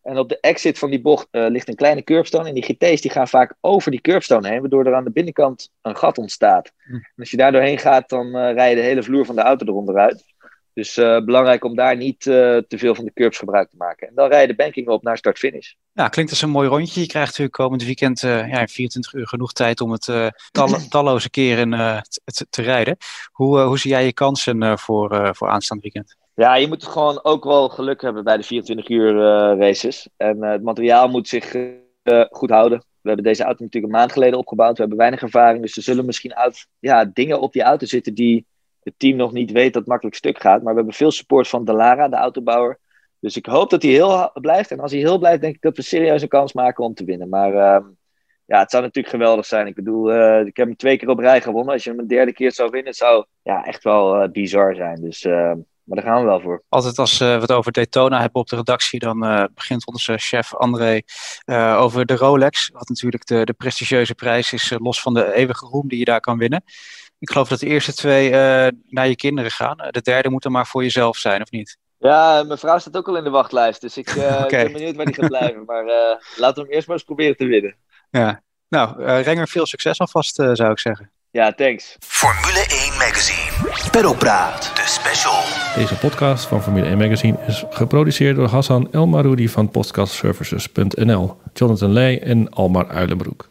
En 0.03 0.19
op 0.19 0.29
de 0.29 0.41
exit 0.41 0.79
van 0.79 0.91
die 0.91 1.01
bocht 1.01 1.29
uh, 1.31 1.47
ligt 1.49 1.69
een 1.69 1.75
kleine 1.75 2.03
curbstone. 2.03 2.49
En 2.49 2.55
die 2.55 2.63
GT's 2.63 3.01
die 3.01 3.11
gaan 3.11 3.29
vaak 3.29 3.55
over 3.61 3.91
die 3.91 4.01
curbstone 4.01 4.49
heen, 4.49 4.61
waardoor 4.61 4.87
er 4.87 4.95
aan 4.95 5.05
de 5.05 5.13
binnenkant 5.13 5.71
een 5.83 5.97
gat 5.97 6.19
ontstaat. 6.19 6.73
Hm. 6.77 6.95
En 6.95 7.13
als 7.17 7.31
je 7.31 7.37
daar 7.37 7.53
doorheen 7.53 7.79
gaat, 7.79 8.09
dan 8.09 8.37
rij 8.37 8.71
je 8.71 8.77
de 8.77 8.83
hele 8.83 9.03
vloer 9.03 9.27
van 9.27 9.35
de 9.35 9.43
auto 9.43 9.67
eronder 9.67 9.99
uit. 9.99 10.32
Dus 10.75 10.97
uh, 10.97 11.25
belangrijk 11.25 11.65
om 11.65 11.77
daar 11.77 11.97
niet 11.97 12.27
uh, 12.27 12.35
te 12.57 12.79
veel 12.79 12.95
van 12.95 13.05
de 13.05 13.13
curbs 13.13 13.39
gebruik 13.39 13.71
te 13.71 13.77
maken. 13.77 14.09
En 14.09 14.15
dan 14.15 14.29
rij 14.29 14.41
je 14.41 14.47
de 14.47 14.55
banking 14.55 14.89
op 14.89 15.03
naar 15.03 15.17
start-finish. 15.17 15.73
Ja, 15.93 16.09
klinkt 16.09 16.31
als 16.31 16.43
een 16.43 16.51
mooi 16.51 16.69
rondje. 16.69 17.01
Je 17.01 17.07
krijgt 17.07 17.29
natuurlijk 17.29 17.57
komend 17.57 17.85
weekend 17.85 18.23
uh, 18.23 18.49
ja, 18.49 18.61
in 18.61 18.69
24 18.69 19.13
uur 19.13 19.29
genoeg 19.29 19.53
tijd 19.53 19.81
om 19.81 19.91
het 19.93 20.33
tal 20.51 20.69
talloze 20.89 21.31
keren 21.31 21.71
te, 22.25 22.47
te, 22.51 22.63
rijden. 22.63 22.97
Hoe, 23.33 23.61
hoe 23.61 23.79
zie 23.79 23.91
jij 23.91 24.05
je 24.05 24.13
kansen 24.13 24.79
voor, 24.79 25.31
voor 25.37 25.49
aanstaand 25.49 25.83
weekend? 25.83 26.17
Ja, 26.35 26.55
je 26.55 26.69
moet 26.69 26.85
gewoon 26.85 27.25
ook 27.25 27.45
wel 27.45 27.69
geluk 27.69 28.03
hebben 28.03 28.25
bij 28.25 28.37
de 28.37 28.43
24 28.43 28.89
uur 28.89 29.15
races. 29.59 30.09
En 30.17 30.43
het 30.43 30.63
materiaal 30.63 31.09
moet 31.09 31.29
zich 31.29 31.55
goed 32.31 32.51
houden. 32.51 32.79
We 32.79 33.09
hebben 33.09 33.25
deze 33.25 33.45
auto 33.45 33.63
natuurlijk 33.63 33.93
een 33.93 33.99
maand 33.99 34.13
geleden 34.13 34.39
opgebouwd. 34.39 34.75
We 34.75 34.81
hebben 34.81 34.99
weinig 34.99 35.23
ervaring, 35.23 35.63
dus 35.63 35.77
er 35.77 35.83
zullen 35.83 36.07
misschien 36.07 36.35
uit, 36.35 36.67
ja, 36.79 37.05
dingen 37.05 37.41
op 37.41 37.53
die 37.53 37.63
auto 37.63 37.87
zitten 37.87 38.15
die 38.15 38.47
het 38.83 38.95
team 38.97 39.17
nog 39.17 39.33
niet 39.33 39.51
weet 39.51 39.73
dat 39.73 39.83
het 39.83 39.91
makkelijk 39.91 40.17
stuk 40.17 40.41
gaat. 40.41 40.63
Maar 40.63 40.73
we 40.73 40.79
hebben 40.79 40.95
veel 40.95 41.11
support 41.11 41.49
van 41.49 41.65
Delara, 41.65 42.09
de 42.09 42.17
autobouwer. 42.17 42.79
Dus 43.19 43.37
ik 43.37 43.47
hoop 43.47 43.71
dat 43.71 43.83
hij 43.83 43.91
heel 43.91 44.31
blijft. 44.35 44.71
En 44.71 44.81
als 44.81 44.93
hij 44.93 45.01
heel 45.01 45.19
blijft, 45.19 45.41
denk 45.41 45.55
ik 45.55 45.61
dat 45.61 45.77
we 45.77 45.83
serieus 45.83 46.23
een 46.23 46.29
kans 46.29 46.53
maken 46.53 46.85
om 46.85 46.95
te 46.95 47.05
winnen. 47.05 47.29
Maar 47.29 47.53
uh, 47.53 47.87
ja, 48.45 48.59
het 48.59 48.71
zou 48.71 48.83
natuurlijk 48.83 49.15
geweldig 49.15 49.47
zijn. 49.47 49.67
Ik 49.67 49.75
bedoel, 49.75 50.15
uh, 50.15 50.47
ik 50.47 50.57
heb 50.57 50.67
hem 50.67 50.77
twee 50.77 50.97
keer 50.97 51.09
op 51.09 51.19
rij 51.19 51.41
gewonnen. 51.41 51.73
Als 51.73 51.85
je 51.85 51.91
hem 51.91 51.99
een 51.99 52.07
derde 52.07 52.33
keer 52.33 52.53
zou 52.53 52.71
winnen, 52.71 52.95
zou 52.95 53.25
ja, 53.43 53.65
echt 53.65 53.85
wel 53.85 54.23
uh, 54.23 54.29
bizar 54.29 54.75
zijn. 54.75 55.01
Dus 55.01 55.25
ehm, 55.25 55.59
maar 55.93 56.03
daar 56.03 56.13
gaan 56.13 56.23
we 56.23 56.29
wel 56.29 56.41
voor. 56.41 56.63
Altijd 56.69 56.99
als 56.99 57.19
we 57.19 57.25
het 57.25 57.53
over 57.53 57.73
Daytona 57.73 58.21
hebben 58.21 58.41
op 58.41 58.49
de 58.49 58.57
redactie, 58.57 58.99
dan 58.99 59.49
begint 59.55 59.87
onze 59.87 60.19
chef 60.19 60.55
André 60.55 61.01
over 61.77 62.07
de 62.07 62.17
Rolex. 62.17 62.71
Wat 62.73 62.89
natuurlijk 62.89 63.27
de, 63.27 63.45
de 63.45 63.53
prestigieuze 63.53 64.15
prijs 64.15 64.53
is, 64.53 64.75
los 64.79 65.03
van 65.03 65.15
de 65.15 65.35
eeuwige 65.35 65.67
roem 65.67 65.89
die 65.89 65.99
je 65.99 66.05
daar 66.05 66.21
kan 66.21 66.39
winnen. 66.39 66.65
Ik 67.19 67.31
geloof 67.31 67.49
dat 67.49 67.59
de 67.59 67.67
eerste 67.67 67.95
twee 67.95 68.31
naar 68.89 69.09
je 69.09 69.17
kinderen 69.17 69.51
gaan. 69.51 69.77
De 69.91 70.01
derde 70.01 70.29
moet 70.29 70.45
er 70.45 70.51
maar 70.51 70.67
voor 70.67 70.83
jezelf 70.83 71.17
zijn, 71.17 71.43
of 71.43 71.51
niet? 71.51 71.79
Ja, 71.99 72.43
mijn 72.43 72.59
vrouw 72.59 72.79
staat 72.79 72.97
ook 72.97 73.09
al 73.09 73.17
in 73.17 73.25
de 73.25 73.31
wachtlijst. 73.31 73.81
Dus 73.81 73.97
ik, 73.97 74.11
ik 74.45 74.49
ben 74.49 74.73
benieuwd 74.73 74.97
waar 74.97 75.07
die 75.07 75.15
gaat 75.15 75.29
blijven. 75.29 75.65
Maar 75.65 75.85
laten 76.37 76.63
we 76.63 76.69
hem 76.69 76.71
eerst 76.71 76.87
maar 76.87 76.97
eens 76.97 77.05
proberen 77.05 77.37
te 77.37 77.47
winnen. 77.47 77.77
Ja, 78.11 78.43
nou, 78.69 79.05
Renger, 79.05 79.49
veel 79.49 79.67
succes 79.67 79.99
alvast, 79.99 80.35
zou 80.35 80.71
ik 80.71 80.79
zeggen. 80.79 81.13
Ja, 81.33 81.53
thanks. 81.53 81.97
Formule 82.01 82.65
1 82.69 82.93
Magazine. 82.99 83.91
Perropraat, 83.91 84.73
de 84.75 84.83
special. 84.87 85.43
Deze 85.75 85.99
podcast 85.99 86.47
van 86.47 86.63
Formule 86.63 86.87
1 86.87 86.99
Magazine 86.99 87.39
is 87.47 87.65
geproduceerd 87.71 88.37
door 88.37 88.49
Hassan 88.49 88.89
El 88.93 89.07
Maroudi 89.07 89.49
van 89.49 89.71
podcastservices.nl, 89.71 91.37
Jonathan 91.53 91.93
Leij 91.93 92.23
en 92.23 92.51
Almar 92.51 92.89
Uilenbroek. 92.89 93.49